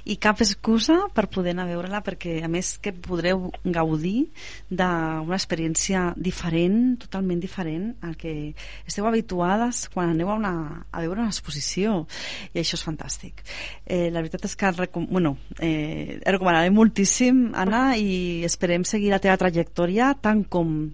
i 0.03 0.17
cap 0.19 0.41
excusa 0.43 0.97
per 1.15 1.29
poder 1.31 1.53
anar 1.55 1.69
a 1.69 1.69
veure-la, 1.69 2.01
perquè 2.03 2.41
a 2.43 2.49
més 2.51 2.73
que 2.83 2.91
podreu 2.91 3.47
gaudir 3.63 4.25
d'una 4.67 5.39
experiència 5.39 6.09
diferent, 6.19 6.97
totalment 7.05 7.39
diferent 7.39 7.93
al 8.03 8.19
que 8.19 8.35
esteu 8.83 9.07
habituades 9.07 9.85
quan 9.95 10.11
aneu 10.17 10.33
a, 10.33 10.35
una, 10.35 10.53
a 10.91 11.05
veure 11.05 11.23
una 11.23 11.31
exposició, 11.31 12.03
i 12.51 12.59
això 12.59 12.75
és 12.75 12.83
fantàstic. 12.83 13.39
Eh, 13.87 14.09
la 14.11 14.19
veritat 14.19 14.49
és 14.51 14.59
que 14.59 14.75
recom 14.75 15.07
bueno, 15.07 15.37
eh, 15.63 16.19
recomanaré 16.27 16.75
moltíssim 16.75 17.53
anar 17.55 17.93
i 17.95 18.43
esperem 18.43 18.83
seguir 18.83 19.15
la 19.15 19.23
teva 19.23 19.39
trajectòria 19.39 20.11
tant 20.19 20.43
com 20.51 20.89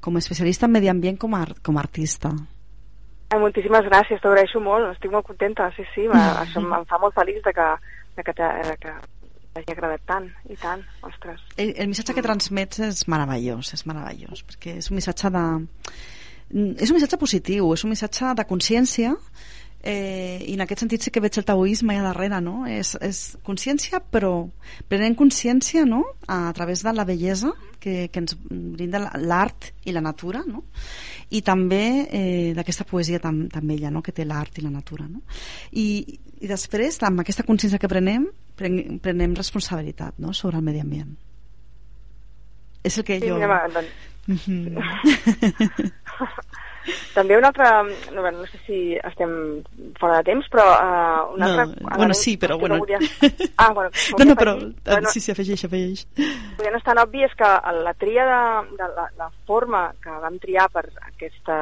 com 0.00 0.16
a 0.16 0.18
especialista 0.18 0.66
en 0.66 0.74
medi 0.76 0.88
ambient 0.88 1.18
com 1.18 1.34
a, 1.34 1.42
com 1.62 1.78
a 1.78 1.85
artista. 1.86 2.32
Ai, 3.32 3.40
moltíssimes 3.42 3.86
gràcies, 3.88 4.22
t'agraeixo 4.22 4.60
molt, 4.62 4.92
estic 4.92 5.10
molt 5.14 5.26
contenta, 5.26 5.70
sí, 5.74 5.86
sí, 5.94 6.06
mm. 6.06 6.32
això 6.44 6.62
em 6.62 6.88
fa 6.90 7.00
molt 7.02 7.16
feliç 7.16 7.42
de 7.46 7.54
que, 7.56 7.68
de 8.18 8.26
que, 8.26 8.34
de 8.36 8.76
que 8.82 8.96
t'hagi 9.56 9.72
agradat 9.72 10.04
tant, 10.08 10.28
i 10.52 10.58
tant, 10.60 10.84
ostres. 11.06 11.40
El, 11.56 11.72
el 11.74 11.90
missatge 11.90 12.14
que 12.16 12.24
transmets 12.24 12.82
és 12.86 13.06
meravellós, 13.10 13.72
és 13.74 13.86
meravellós, 13.88 14.44
perquè 14.46 14.76
és 14.82 14.90
un 14.92 15.00
missatge 15.00 15.32
de... 15.34 15.46
És 16.78 16.92
un 16.92 16.94
missatge 16.94 17.18
positiu, 17.18 17.72
és 17.74 17.82
un 17.82 17.90
missatge 17.90 18.30
de 18.38 18.44
consciència, 18.46 19.16
eh, 19.86 20.42
i 20.42 20.54
en 20.56 20.64
aquest 20.64 20.82
sentit 20.82 21.04
sí 21.04 21.12
que 21.14 21.22
veig 21.22 21.36
el 21.38 21.46
taoisme 21.46 21.94
allà 21.94 22.10
darrere, 22.10 22.40
no? 22.42 22.64
És, 22.66 22.96
és 23.04 23.20
consciència, 23.46 24.00
però 24.00 24.32
prenent 24.90 25.14
consciència, 25.18 25.84
no?, 25.86 26.02
a, 26.26 26.50
través 26.56 26.82
de 26.82 26.92
la 26.92 27.06
bellesa 27.06 27.52
que, 27.78 28.08
que 28.10 28.22
ens 28.24 28.34
brinda 28.50 29.04
l'art 29.22 29.70
i 29.86 29.94
la 29.94 30.02
natura, 30.02 30.42
no? 30.46 30.64
i 31.30 31.40
també 31.42 32.06
eh, 32.06 32.52
d'aquesta 32.54 32.86
poesia 32.86 33.18
tan, 33.22 33.46
tan 33.50 33.66
bella 33.66 33.90
no? 33.90 34.02
que 34.02 34.14
té 34.14 34.26
l'art 34.26 34.58
i 34.58 34.62
la 34.64 34.70
natura. 34.70 35.06
No? 35.10 35.22
I, 35.72 36.18
I 36.40 36.50
després, 36.50 36.98
amb 37.06 37.22
aquesta 37.22 37.46
consciència 37.46 37.80
que 37.82 37.90
prenem, 37.90 38.28
prenem, 38.58 39.00
prenem 39.02 39.34
responsabilitat 39.38 40.18
no? 40.22 40.34
sobre 40.34 40.60
el 40.60 40.66
medi 40.66 40.82
ambient. 40.82 41.16
És 42.86 42.98
el 42.98 43.06
que 43.06 43.18
sí, 43.18 43.26
jo... 43.26 43.38
Doncs... 43.38 43.90
Mm 44.26 44.38
-hmm. 44.42 45.92
També 47.14 47.36
una 47.36 47.48
altra... 47.48 47.82
No, 48.12 48.20
bueno, 48.20 48.42
no 48.42 48.46
sé 48.46 48.58
si 48.66 48.78
estem 48.96 49.62
fora 50.00 50.18
de 50.20 50.28
temps, 50.30 50.48
però 50.52 50.66
uh, 50.74 51.34
una 51.34 51.46
no, 51.46 51.52
altra... 51.64 51.96
Bueno, 51.96 52.14
sí, 52.14 52.36
però 52.36 52.58
bueno... 52.58 52.78
Volia... 52.78 52.98
Ah, 53.56 53.72
bueno, 53.72 53.90
no, 54.18 54.24
no, 54.24 54.36
però 54.36 54.54
bueno, 54.56 55.08
sí, 55.08 55.20
sí, 55.20 55.32
afegeix, 55.32 55.64
afegeix. 55.64 56.04
Que 56.14 56.70
no 56.70 56.78
és 56.78 56.84
tan 56.84 56.98
obvi 57.00 57.24
és 57.24 57.32
que 57.38 57.48
la 57.80 57.94
tria 57.96 58.26
de, 58.28 58.40
de 58.76 58.88
la, 58.92 59.06
la 59.16 59.28
forma 59.48 59.88
que 60.02 60.12
vam 60.22 60.36
triar 60.42 60.68
per 60.72 60.84
aquesta 61.08 61.58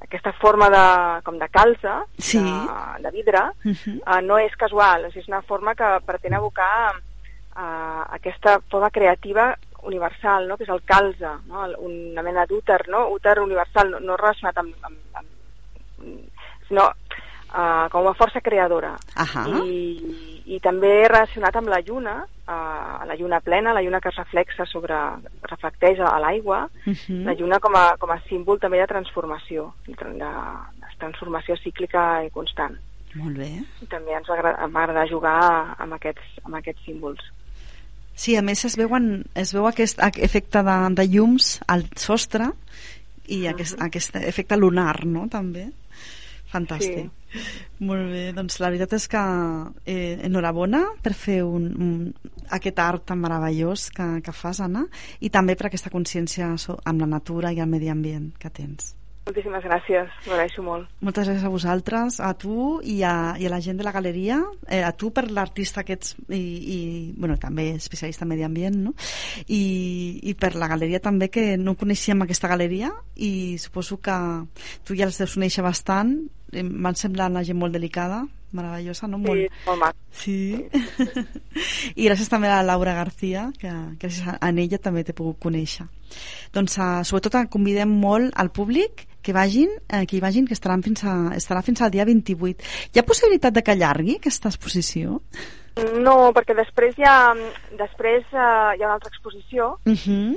aquesta 0.00 0.32
forma 0.40 0.70
de, 0.72 0.84
com 1.26 1.36
de 1.36 1.48
calza, 1.52 1.98
sí. 2.16 2.38
de, 2.38 3.02
de 3.04 3.10
vidre, 3.12 3.42
uh 3.64 3.74
-huh. 3.74 3.96
uh, 4.00 4.20
no 4.24 4.38
és 4.38 4.54
casual, 4.56 5.04
és 5.04 5.28
una 5.28 5.42
forma 5.42 5.74
que 5.74 5.88
pretén 6.06 6.34
evocar 6.34 6.94
uh, 6.96 8.02
aquesta 8.14 8.60
forma 8.70 8.90
creativa 8.90 9.56
universal, 9.82 10.48
no? 10.48 10.56
que 10.56 10.64
és 10.64 10.72
el 10.72 10.82
calze, 10.84 11.32
no? 11.48 11.66
una 11.86 12.22
mena 12.22 12.46
d'úter, 12.46 12.82
no? 12.88 13.08
úter 13.14 13.38
universal, 13.40 13.90
no, 13.90 14.00
no 14.00 14.16
relacionat 14.16 14.58
amb, 14.58 14.74
amb, 14.82 14.98
amb 15.20 15.28
sinó 16.68 16.86
uh, 16.86 17.88
com 17.90 18.06
una 18.06 18.14
força 18.14 18.40
creadora. 18.40 18.96
Uh 19.16 19.26
-huh. 19.26 19.66
I, 19.66 20.54
I 20.54 20.60
també 20.60 21.08
relacionat 21.08 21.56
amb 21.56 21.68
la 21.68 21.80
lluna, 21.80 22.24
uh, 22.48 23.06
la 23.06 23.16
lluna 23.16 23.40
plena, 23.40 23.72
la 23.72 23.82
lluna 23.82 24.00
que 24.00 24.08
es 24.08 24.16
reflexa 24.16 24.64
sobre, 24.66 24.94
reflecteix 25.42 26.00
a 26.00 26.18
l'aigua, 26.18 26.68
uh 26.86 26.92
-huh. 26.92 27.24
la 27.24 27.34
lluna 27.34 27.58
com 27.58 27.74
a, 27.74 27.96
com 27.98 28.10
a 28.10 28.20
símbol 28.28 28.58
també 28.58 28.78
de 28.78 28.86
transformació, 28.86 29.74
de, 29.86 29.94
de 29.94 30.86
transformació 30.98 31.56
cíclica 31.56 32.24
i 32.24 32.30
constant. 32.30 32.76
Molt 33.14 33.36
bé. 33.36 33.50
I 33.82 33.86
també 33.86 34.12
ens 34.12 34.28
va 34.28 34.82
agradar 34.82 35.08
jugar 35.08 35.74
amb 35.78 35.92
aquests, 35.94 36.22
amb 36.44 36.54
aquests 36.54 36.84
símbols. 36.84 37.20
Sí, 38.20 38.34
a 38.36 38.42
més 38.44 38.66
es, 38.68 38.76
veuen, 38.76 39.22
es 39.38 39.54
veu 39.56 39.64
aquest 39.68 40.00
efecte 40.20 40.60
de, 40.66 40.76
de 40.98 41.06
llums 41.08 41.54
al 41.72 41.86
sostre 41.96 42.50
i 43.26 43.38
uh 43.38 43.44
-huh. 43.44 43.54
aquest, 43.54 43.80
aquest 43.80 44.16
efecte 44.16 44.56
lunar, 44.56 45.06
no?, 45.06 45.28
també. 45.28 45.70
Fantàstic. 46.52 47.08
Sí. 47.08 47.40
Molt 47.78 48.10
bé, 48.10 48.32
doncs 48.34 48.58
la 48.60 48.68
veritat 48.68 48.92
és 48.92 49.06
que 49.08 49.22
eh, 49.86 50.18
enhorabona 50.26 50.82
per 51.02 51.14
fer 51.14 51.42
un, 51.44 51.66
un, 51.78 52.14
aquest 52.50 52.78
art 52.78 53.06
tan 53.06 53.20
meravellós 53.20 53.90
que, 53.90 54.20
que 54.22 54.32
fas, 54.32 54.60
Anna, 54.60 54.84
i 55.20 55.30
també 55.30 55.54
per 55.54 55.66
aquesta 55.66 55.90
consciència 55.90 56.50
amb 56.84 57.00
la 57.00 57.06
natura 57.06 57.52
i 57.52 57.60
el 57.60 57.68
medi 57.68 57.88
ambient 57.88 58.32
que 58.38 58.50
tens. 58.50 58.96
Moltíssimes 59.28 59.62
gràcies, 59.62 60.08
ho 60.26 60.32
agraeixo 60.32 60.62
molt. 60.64 60.88
Moltes 61.04 61.28
gràcies 61.28 61.44
a 61.44 61.52
vosaltres, 61.52 62.16
a 62.24 62.30
tu 62.40 62.80
i 62.82 63.02
a, 63.04 63.36
i 63.38 63.46
a 63.46 63.52
la 63.52 63.60
gent 63.60 63.76
de 63.78 63.84
la 63.84 63.92
galeria, 63.92 64.40
eh, 64.66 64.80
a 64.80 64.90
tu 64.96 65.12
per 65.14 65.26
l'artista 65.30 65.84
que 65.84 65.98
ets 65.98 66.16
i, 66.32 66.40
i 66.40 66.78
bueno, 67.16 67.36
també 67.38 67.68
especialista 67.76 68.24
en 68.24 68.32
medi 68.32 68.46
ambient, 68.48 68.80
no? 68.88 68.94
I, 69.46 69.62
i 70.24 70.34
per 70.40 70.54
la 70.56 70.70
galeria 70.72 71.02
també, 71.04 71.28
que 71.28 71.54
no 71.60 71.76
coneixíem 71.78 72.24
aquesta 72.24 72.48
galeria 72.50 72.90
i 73.16 73.58
suposo 73.60 74.00
que 74.00 74.16
tu 74.88 74.96
ja 74.96 75.06
els 75.06 75.20
deus 75.20 75.36
conèixer 75.36 75.64
bastant, 75.68 76.16
m'han 76.50 76.98
semblat 76.98 77.30
una 77.30 77.44
gent 77.46 77.60
molt 77.60 77.76
delicada, 77.76 78.24
meravellosa, 78.56 79.06
no? 79.06 79.20
Molt... 79.22 79.36
Sí, 79.36 79.66
molt 79.66 79.80
maco. 79.84 79.98
Sí. 80.10 80.38
I 82.00 82.08
gràcies 82.08 82.32
també 82.32 82.50
a 82.50 82.58
la 82.58 82.72
Laura 82.72 82.96
García, 82.96 83.50
que 83.60 83.70
gràcies 84.00 84.26
a 84.32 84.50
ella 84.50 84.80
també 84.82 85.04
t'he 85.04 85.14
pogut 85.16 85.38
conèixer. 85.44 85.86
Doncs 86.56 86.80
uh, 86.80 87.04
sobretot 87.06 87.38
convidem 87.52 87.92
molt 88.02 88.34
al 88.34 88.50
públic 88.50 89.06
que 89.22 89.34
vagin, 89.36 89.72
eh, 89.88 90.04
que 90.06 90.16
hi 90.16 90.22
vagin, 90.22 90.46
que 90.46 90.56
estaran 90.56 90.82
fins 90.82 91.04
a, 91.04 91.16
estarà 91.36 91.62
fins 91.62 91.82
al 91.82 91.90
dia 91.90 92.06
28. 92.08 92.64
Hi 92.94 93.00
ha 93.00 93.06
possibilitat 93.06 93.56
de 93.56 93.64
que 93.64 93.74
allargui 93.74 94.16
aquesta 94.18 94.52
exposició? 94.52 95.20
No, 96.02 96.32
perquè 96.36 96.56
després 96.58 96.96
hi 96.98 97.06
ha, 97.06 97.32
després, 97.78 98.24
uh, 98.34 98.72
hi 98.74 98.82
ha 98.82 98.88
una 98.88 98.96
altra 98.98 99.12
exposició 99.12 99.76
uh 99.86 99.94
-huh 99.94 100.34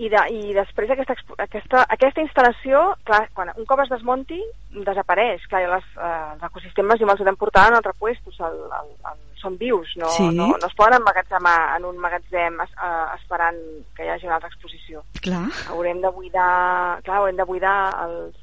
i, 0.00 0.08
de, 0.08 0.20
i 0.32 0.54
després 0.56 0.90
aquesta, 0.94 1.14
aquesta, 1.44 1.82
aquesta 1.92 2.22
instal·lació, 2.24 2.82
clar, 3.04 3.24
quan 3.36 3.50
un 3.52 3.66
cop 3.68 3.82
es 3.84 3.90
desmonti, 3.92 4.38
desapareix. 4.86 5.44
Clar, 5.50 5.60
les, 5.68 5.88
eh, 5.98 6.12
els 6.34 6.46
ecosistemes 6.48 7.02
i 7.02 7.06
els 7.06 7.20
podem 7.20 7.36
portar 7.40 7.66
en 7.68 7.76
altre 7.76 7.92
puestos, 8.00 8.38
el, 8.46 8.56
el, 8.78 8.94
el, 9.10 9.18
són 9.42 9.58
vius, 9.60 9.92
no, 10.00 10.08
sí. 10.14 10.28
no, 10.36 10.50
no 10.54 10.68
es 10.68 10.76
poden 10.76 10.98
emmagatzemar 11.00 11.56
en 11.76 11.86
un 11.88 12.00
magatzem 12.00 12.58
es, 12.64 12.72
uh, 12.76 13.10
esperant 13.16 13.58
que 13.96 14.04
hi 14.04 14.12
hagi 14.12 14.28
una 14.28 14.38
altra 14.38 14.50
exposició. 14.52 15.04
Clar. 15.24 15.46
Haurem 15.72 16.00
de 16.04 16.12
buidar, 16.16 17.00
clar, 17.04 17.20
haurem 17.20 17.40
de 17.40 17.48
buidar 17.48 17.76
els, 18.06 18.40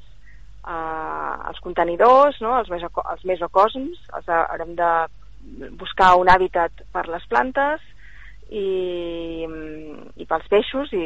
uh, 0.62 1.34
els 1.50 1.62
contenidors, 1.66 2.38
no? 2.44 2.56
els, 2.60 2.70
meso, 2.70 2.90
els 3.02 3.26
mesocosms, 3.30 4.02
els, 4.18 4.30
haurem 4.38 4.74
de 4.78 4.92
buscar 5.80 6.14
un 6.20 6.30
hàbitat 6.30 6.82
per 6.94 7.06
les 7.10 7.26
plantes 7.30 7.82
i, 8.50 9.46
i 10.18 10.26
pels 10.26 10.50
peixos 10.50 10.90
i, 10.94 11.04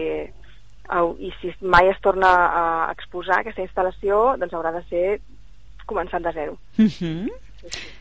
i 1.18 1.32
si 1.40 1.52
mai 1.60 1.88
es 1.88 2.00
torna 2.04 2.28
a 2.28 2.64
exposar 2.92 3.40
aquesta 3.40 3.62
instal·lació, 3.64 4.36
doncs 4.38 4.54
haurà 4.54 4.72
de 4.74 4.82
ser 4.90 5.20
començant 5.86 6.22
de 6.22 6.32
zero. 6.32 6.58
Uh 6.78 6.86
-huh. 6.86 7.30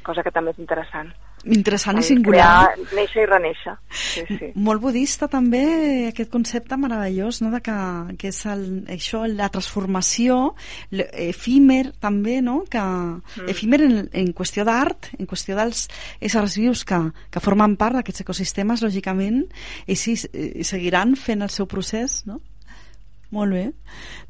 Cosa 0.03 0.23
que 0.23 0.31
també 0.31 0.51
és 0.51 0.59
interessant. 0.59 1.13
Interessant 1.43 1.97
i 1.97 2.03
singular. 2.05 2.41
Crear, 2.75 2.91
néixer 2.93 3.23
i 3.23 3.25
reneixer. 3.25 3.73
Sí, 3.89 4.21
sí. 4.29 4.51
Molt 4.61 4.81
budista 4.81 5.27
també, 5.27 6.09
aquest 6.11 6.29
concepte 6.29 6.77
meravellós, 6.77 7.41
no? 7.41 7.49
de 7.49 7.61
que, 7.65 7.77
que 8.21 8.29
és 8.29 8.45
el, 8.45 8.85
això, 8.93 9.23
la 9.25 9.49
transformació, 9.49 10.53
efímer 10.91 11.93
també, 11.99 12.41
no? 12.45 12.61
que, 12.69 12.81
mm. 12.81 13.49
efímer 13.49 13.81
en, 13.87 13.97
en 14.13 14.29
qüestió 14.37 14.65
d'art, 14.67 15.09
en 15.17 15.29
qüestió 15.29 15.57
dels 15.57 15.87
éssers 16.21 16.59
vius 16.61 16.85
que, 16.85 17.01
que 17.33 17.43
formen 17.43 17.75
part 17.75 17.97
d'aquests 17.97 18.21
ecosistemes, 18.21 18.85
lògicament, 18.85 19.47
i 19.87 19.97
sí, 19.97 20.15
seguiran 20.17 21.15
fent 21.17 21.41
el 21.41 21.49
seu 21.49 21.65
procés, 21.65 22.21
no? 22.29 22.37
Molt 23.31 23.53
bé. 23.55 23.65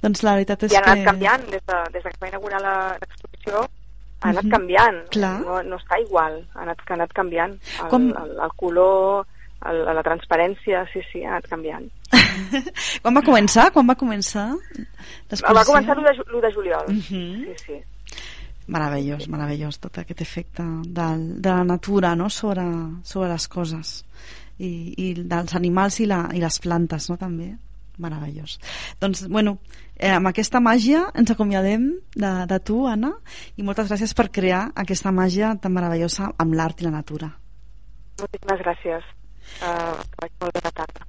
Doncs 0.04 0.22
la 0.24 0.36
veritat 0.38 0.64
és 0.68 0.74
I 0.74 0.78
ha 0.78 0.82
anat 0.86 1.00
que... 1.02 1.06
canviant, 1.10 1.46
des, 1.52 1.64
de, 1.66 1.78
des 1.96 2.04
de 2.06 2.10
que 2.14 2.20
va 2.22 2.28
inaugurar 2.30 2.62
l'exposició, 3.02 3.64
ha 4.22 4.30
anat 4.30 4.50
canviant, 4.54 5.00
Clar. 5.16 5.36
no, 5.42 5.62
no 5.66 5.80
està 5.82 5.98
igual, 6.04 6.36
ha 6.54 6.62
anat, 6.68 6.84
ha 6.88 6.94
anat 7.00 7.14
canviant. 7.18 7.56
El, 7.82 7.88
Com- 7.90 8.12
el, 8.22 8.36
el 8.46 8.52
color, 8.62 9.26
el, 9.66 9.80
la 9.98 10.04
transparència, 10.06 10.84
sí, 10.94 11.02
sí, 11.12 11.24
ha 11.26 11.32
anat 11.38 11.48
canviant. 11.50 11.88
Quan 13.02 13.18
va 13.18 13.24
començar? 13.26 13.72
Quan 13.74 13.90
va 13.90 13.96
començar? 13.98 14.52
Va 15.42 15.66
començar 15.66 15.96
l'1 15.98 16.06
de, 16.06 16.14
ju- 16.20 16.28
l'1 16.30 16.42
de 16.46 16.52
juliol, 16.54 16.86
Mhm. 16.94 17.56
sí, 17.58 17.66
sí. 17.66 17.80
Meravellós, 18.72 19.26
meravellós, 19.28 19.80
tot 19.82 19.98
aquest 19.98 20.22
efecte 20.22 20.64
del, 20.86 21.42
de 21.42 21.50
la 21.50 21.64
natura 21.66 22.14
no? 22.16 22.30
sobre, 22.30 22.62
sobre 23.04 23.28
les 23.34 23.48
coses 23.52 24.06
i, 24.62 24.70
i 25.02 25.08
dels 25.18 25.56
animals 25.58 25.98
i, 26.00 26.06
la, 26.06 26.28
i 26.32 26.40
les 26.40 26.60
plantes 26.62 27.10
no? 27.10 27.18
també 27.18 27.50
meravellós 28.02 28.58
doncs 29.02 29.28
bueno, 29.28 29.60
eh, 29.96 30.12
amb 30.12 30.32
aquesta 30.32 30.60
màgia 30.64 31.06
ens 31.16 31.32
acomiadem 31.32 31.88
de, 32.16 32.34
de 32.50 32.60
tu 32.66 32.84
Anna 32.90 33.14
i 33.56 33.64
moltes 33.64 33.92
gràcies 33.92 34.16
per 34.18 34.32
crear 34.34 34.68
aquesta 34.76 35.14
màgia 35.16 35.56
tan 35.62 35.78
meravellosa 35.78 36.34
amb 36.38 36.58
l'art 36.58 36.82
i 36.82 36.90
la 36.90 36.98
natura 36.98 37.32
Moltíssimes 38.22 38.62
gràcies. 38.62 39.08
Uh, 39.62 39.98
molt 40.42 40.54
bé 40.54 40.62
la 40.64 40.72
tarda. 40.76 41.08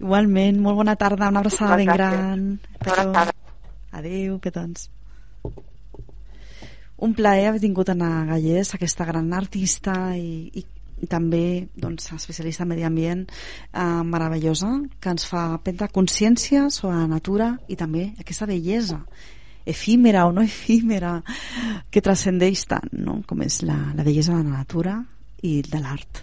igualment, 0.00 0.60
molt 0.60 0.80
bona 0.82 0.96
tarda 0.98 1.30
una 1.30 1.40
abraçada 1.40 1.76
ben 1.80 1.88
gran 1.92 2.44
Una 2.58 2.92
abraçada. 2.92 3.32
Adéu, 3.96 4.38
petons. 4.42 4.90
Un 6.96 7.12
plaer 7.16 7.48
haver 7.48 7.60
tingut 7.60 7.88
Anna 7.92 8.24
Gallés, 8.28 8.74
aquesta 8.74 9.04
gran 9.08 9.32
artista 9.36 9.94
i, 10.16 10.50
i 10.52 10.64
també 11.10 11.68
doncs, 11.76 12.10
especialista 12.16 12.64
en 12.64 12.72
medi 12.72 12.86
ambient 12.88 13.26
eh, 13.26 14.02
meravellosa, 14.04 14.72
que 15.00 15.12
ens 15.12 15.26
fa 15.28 15.48
prendre 15.64 15.90
consciència 15.92 16.70
sobre 16.70 16.96
la 16.96 17.10
natura 17.10 17.52
i 17.68 17.76
també 17.76 18.10
aquesta 18.20 18.48
bellesa 18.48 19.02
efímera 19.66 20.26
o 20.26 20.32
no 20.32 20.42
efímera 20.46 21.18
que 21.90 22.00
transcendeix 22.00 22.64
tant 22.70 22.88
no? 22.94 23.20
com 23.26 23.42
és 23.44 23.60
la, 23.66 23.76
la 23.98 24.06
bellesa 24.06 24.38
de 24.38 24.44
la 24.44 24.62
natura 24.62 25.00
i 25.44 25.60
de 25.62 25.80
l'art. 25.82 26.22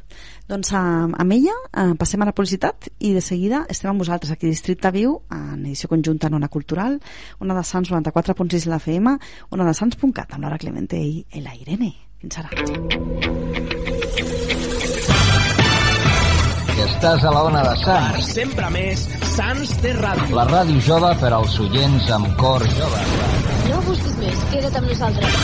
Doncs 0.49 0.73
amb, 0.75 1.13
amb 1.21 1.35
ella 1.35 1.53
eh, 1.53 1.93
passem 1.99 2.23
a 2.23 2.27
la 2.27 2.33
publicitat 2.35 2.89
i 3.05 3.13
de 3.15 3.21
seguida 3.21 3.63
estem 3.71 3.91
amb 3.91 4.01
vosaltres 4.01 4.33
aquí 4.33 4.49
a 4.49 4.53
Districte 4.55 4.91
Viu 4.95 5.19
en 5.31 5.61
edició 5.61 5.91
conjunta 5.91 6.31
en 6.31 6.39
Ona 6.39 6.49
Cultural, 6.51 6.97
Ona 7.39 7.59
de 7.59 7.63
Sants 7.67 7.93
94.6 7.93 8.65
de 8.65 8.73
la 8.73 8.81
FM, 8.81 9.17
Ona 9.51 9.69
de 9.69 9.75
Sants.cat 9.77 10.33
amb 10.33 10.47
Laura 10.47 10.59
Clemente 10.59 10.99
i 10.99 11.45
la 11.45 11.55
Irene. 11.59 11.93
Fins 12.23 12.39
ara. 12.39 13.62
Estàs 17.03 17.23
a 17.27 17.31
la 17.35 17.41
ona 17.43 17.61
de 17.65 17.71
Per 17.73 17.79
Sants. 17.83 18.27
sempre 18.31 18.69
més, 18.71 19.01
Sants 19.35 19.71
té 19.83 19.91
ràdio. 19.97 20.35
La 20.37 20.45
ràdio 20.47 20.79
jove 20.85 21.09
per 21.19 21.33
als 21.35 21.57
oients 21.59 22.05
amb 22.15 22.29
cor 22.39 22.63
jove. 22.77 23.01
No 23.67 23.81
busquis 23.89 24.15
més, 24.21 24.37
queda't 24.53 24.77
amb 24.79 24.87
nosaltres. 24.87 25.35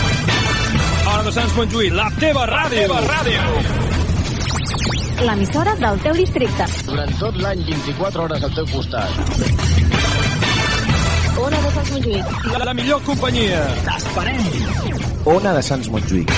Ona 1.11 1.23
de 1.25 1.33
Sants 1.35 1.57
Montjuïc, 1.57 1.91
la 1.99 2.07
teva 2.15 2.45
ràdio. 2.47 2.87
La 2.87 3.01
teva 3.01 3.01
ràdio. 3.11 3.41
L'emissora 5.27 5.75
del 5.83 5.99
teu 6.05 6.13
districte. 6.21 6.69
Durant 6.87 7.13
tot 7.19 7.35
l'any, 7.43 7.65
24 7.67 8.23
hores 8.23 8.47
al 8.47 8.55
teu 8.55 8.65
costat. 8.71 9.11
Ona 11.43 11.59
de 11.59 11.75
Sants 11.75 11.91
Montjuïc. 11.91 12.25
La, 12.53 12.63
la 12.71 12.73
millor 12.73 13.03
companyia. 13.03 13.67
T'esperem. 13.83 14.43
Ona 15.35 15.57
de 15.59 15.61
Sants 15.73 15.91
Montjuïc. 15.91 16.31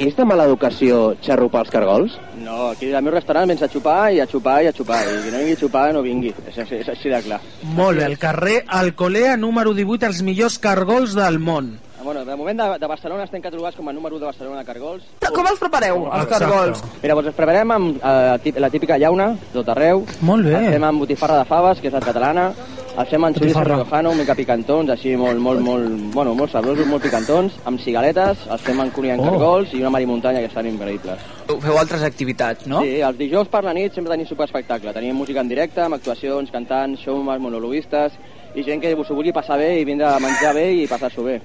És 0.00 0.14
de 0.16 0.24
mala 0.24 0.46
educació 0.48 1.10
xarrupar 1.20 1.66
els 1.66 1.72
cargols? 1.74 2.14
No, 2.40 2.70
aquí 2.70 2.88
al 2.96 3.04
meu 3.04 3.12
restaurant 3.12 3.50
vens 3.52 3.60
a 3.60 3.68
xupar 3.68 3.98
i 4.16 4.22
a 4.22 4.26
xupar 4.30 4.62
i 4.64 4.70
a 4.70 4.72
xupar. 4.72 5.02
I 5.04 5.18
qui 5.26 5.32
no 5.34 5.42
vingui 5.42 5.52
a 5.52 5.60
xupar 5.60 5.82
no 5.92 6.00
vingui. 6.06 6.32
És, 6.48 6.56
és, 6.56 6.72
és 6.78 6.88
així 6.88 7.12
de 7.12 7.20
clar. 7.26 7.40
Molt 7.76 8.00
bé, 8.00 8.06
el 8.08 8.16
carrer 8.22 8.62
Alcolea 8.80 9.36
número 9.36 9.74
18, 9.76 10.08
els 10.08 10.22
millors 10.24 10.56
cargols 10.58 11.12
del 11.18 11.36
món. 11.38 11.74
Ah, 12.00 12.02
Bueno, 12.02 12.24
de 12.24 12.34
moment 12.34 12.56
de, 12.56 12.66
de 12.80 12.88
Barcelona 12.88 13.26
estem 13.28 13.42
catalogats 13.44 13.76
com 13.76 13.90
a 13.90 13.92
número 13.92 14.16
1 14.16 14.20
de 14.24 14.30
Barcelona 14.30 14.62
de 14.62 14.64
cargols. 14.64 15.04
Com 15.20 15.46
els 15.46 15.60
prepareu, 15.60 16.06
els 16.06 16.22
Exacte. 16.24 16.46
cargols? 16.46 16.84
Mira, 17.02 17.14
doncs 17.18 17.28
els 17.28 17.36
preparem 17.36 17.76
amb 17.76 18.00
eh, 18.00 18.52
la 18.56 18.70
típica 18.72 18.96
llauna, 18.96 19.34
tot 19.52 19.68
arreu. 19.68 20.06
Molt 20.24 20.48
bé. 20.48 20.56
Els 20.56 20.78
fem 20.78 20.88
amb 20.88 21.04
botifarra 21.04 21.42
de 21.42 21.48
faves, 21.52 21.84
que 21.84 21.92
és 21.92 21.98
la 21.98 22.00
catalana. 22.00 22.54
Els 22.98 23.08
fem 23.08 23.22
amb 23.24 23.36
xoriços 23.38 23.64
riojano, 23.64 24.12
mica 24.18 24.34
picantons, 24.34 24.90
així 24.90 25.12
molt, 25.16 25.38
molt, 25.40 25.60
molt, 25.62 25.92
bueno, 26.14 26.34
molt 26.34 26.50
sabrosos, 26.52 26.88
molt 26.90 27.02
picantons, 27.06 27.54
amb 27.64 27.80
cigaletes, 27.80 28.42
els 28.50 28.64
fem 28.66 28.80
amb 28.82 28.92
cunyant 28.92 29.20
Oh. 29.20 29.28
cargols 29.30 29.72
i 29.74 29.80
una 29.80 29.90
marimuntanya 29.90 30.40
que 30.40 30.46
estan 30.46 30.66
increïbles. 30.66 31.18
Feu 31.46 31.78
altres 31.78 32.02
activitats, 32.02 32.66
no? 32.66 32.82
Sí, 32.82 33.00
els 33.00 33.16
dijous 33.16 33.48
per 33.48 33.62
la 33.64 33.72
nit 33.72 33.94
sempre 33.94 34.10
tenim 34.12 34.26
superespectacle. 34.26 34.92
Tenim 34.92 35.16
música 35.16 35.40
en 35.40 35.48
directe, 35.48 35.80
amb 35.80 35.94
actuacions, 35.94 36.50
cantants, 36.50 37.00
showmans, 37.00 37.40
monologuistes, 37.40 38.12
i 38.54 38.64
gent 38.64 38.80
que 38.82 38.90
s'ho 38.96 39.14
vulgui 39.14 39.32
passar 39.32 39.56
bé 39.58 39.80
i 39.80 39.84
vindre 39.84 40.06
a 40.08 40.18
menjar 40.18 40.52
bé 40.54 40.72
i 40.74 40.86
passar-s'ho 40.90 41.22
bé. 41.22 41.40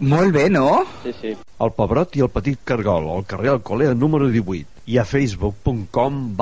Molt 0.00 0.32
bé, 0.32 0.48
no? 0.48 0.84
Sí, 1.02 1.12
sí. 1.20 1.36
El 1.60 1.72
Pebrot 1.72 2.16
i 2.16 2.20
el 2.20 2.30
Petit 2.30 2.58
Cargol, 2.64 3.10
al 3.10 3.26
carrer 3.26 3.50
Alcolea 3.50 3.94
número 3.94 4.28
18 4.28 4.66
i 4.86 4.98
a 4.98 5.04
facebook.com 5.04 6.36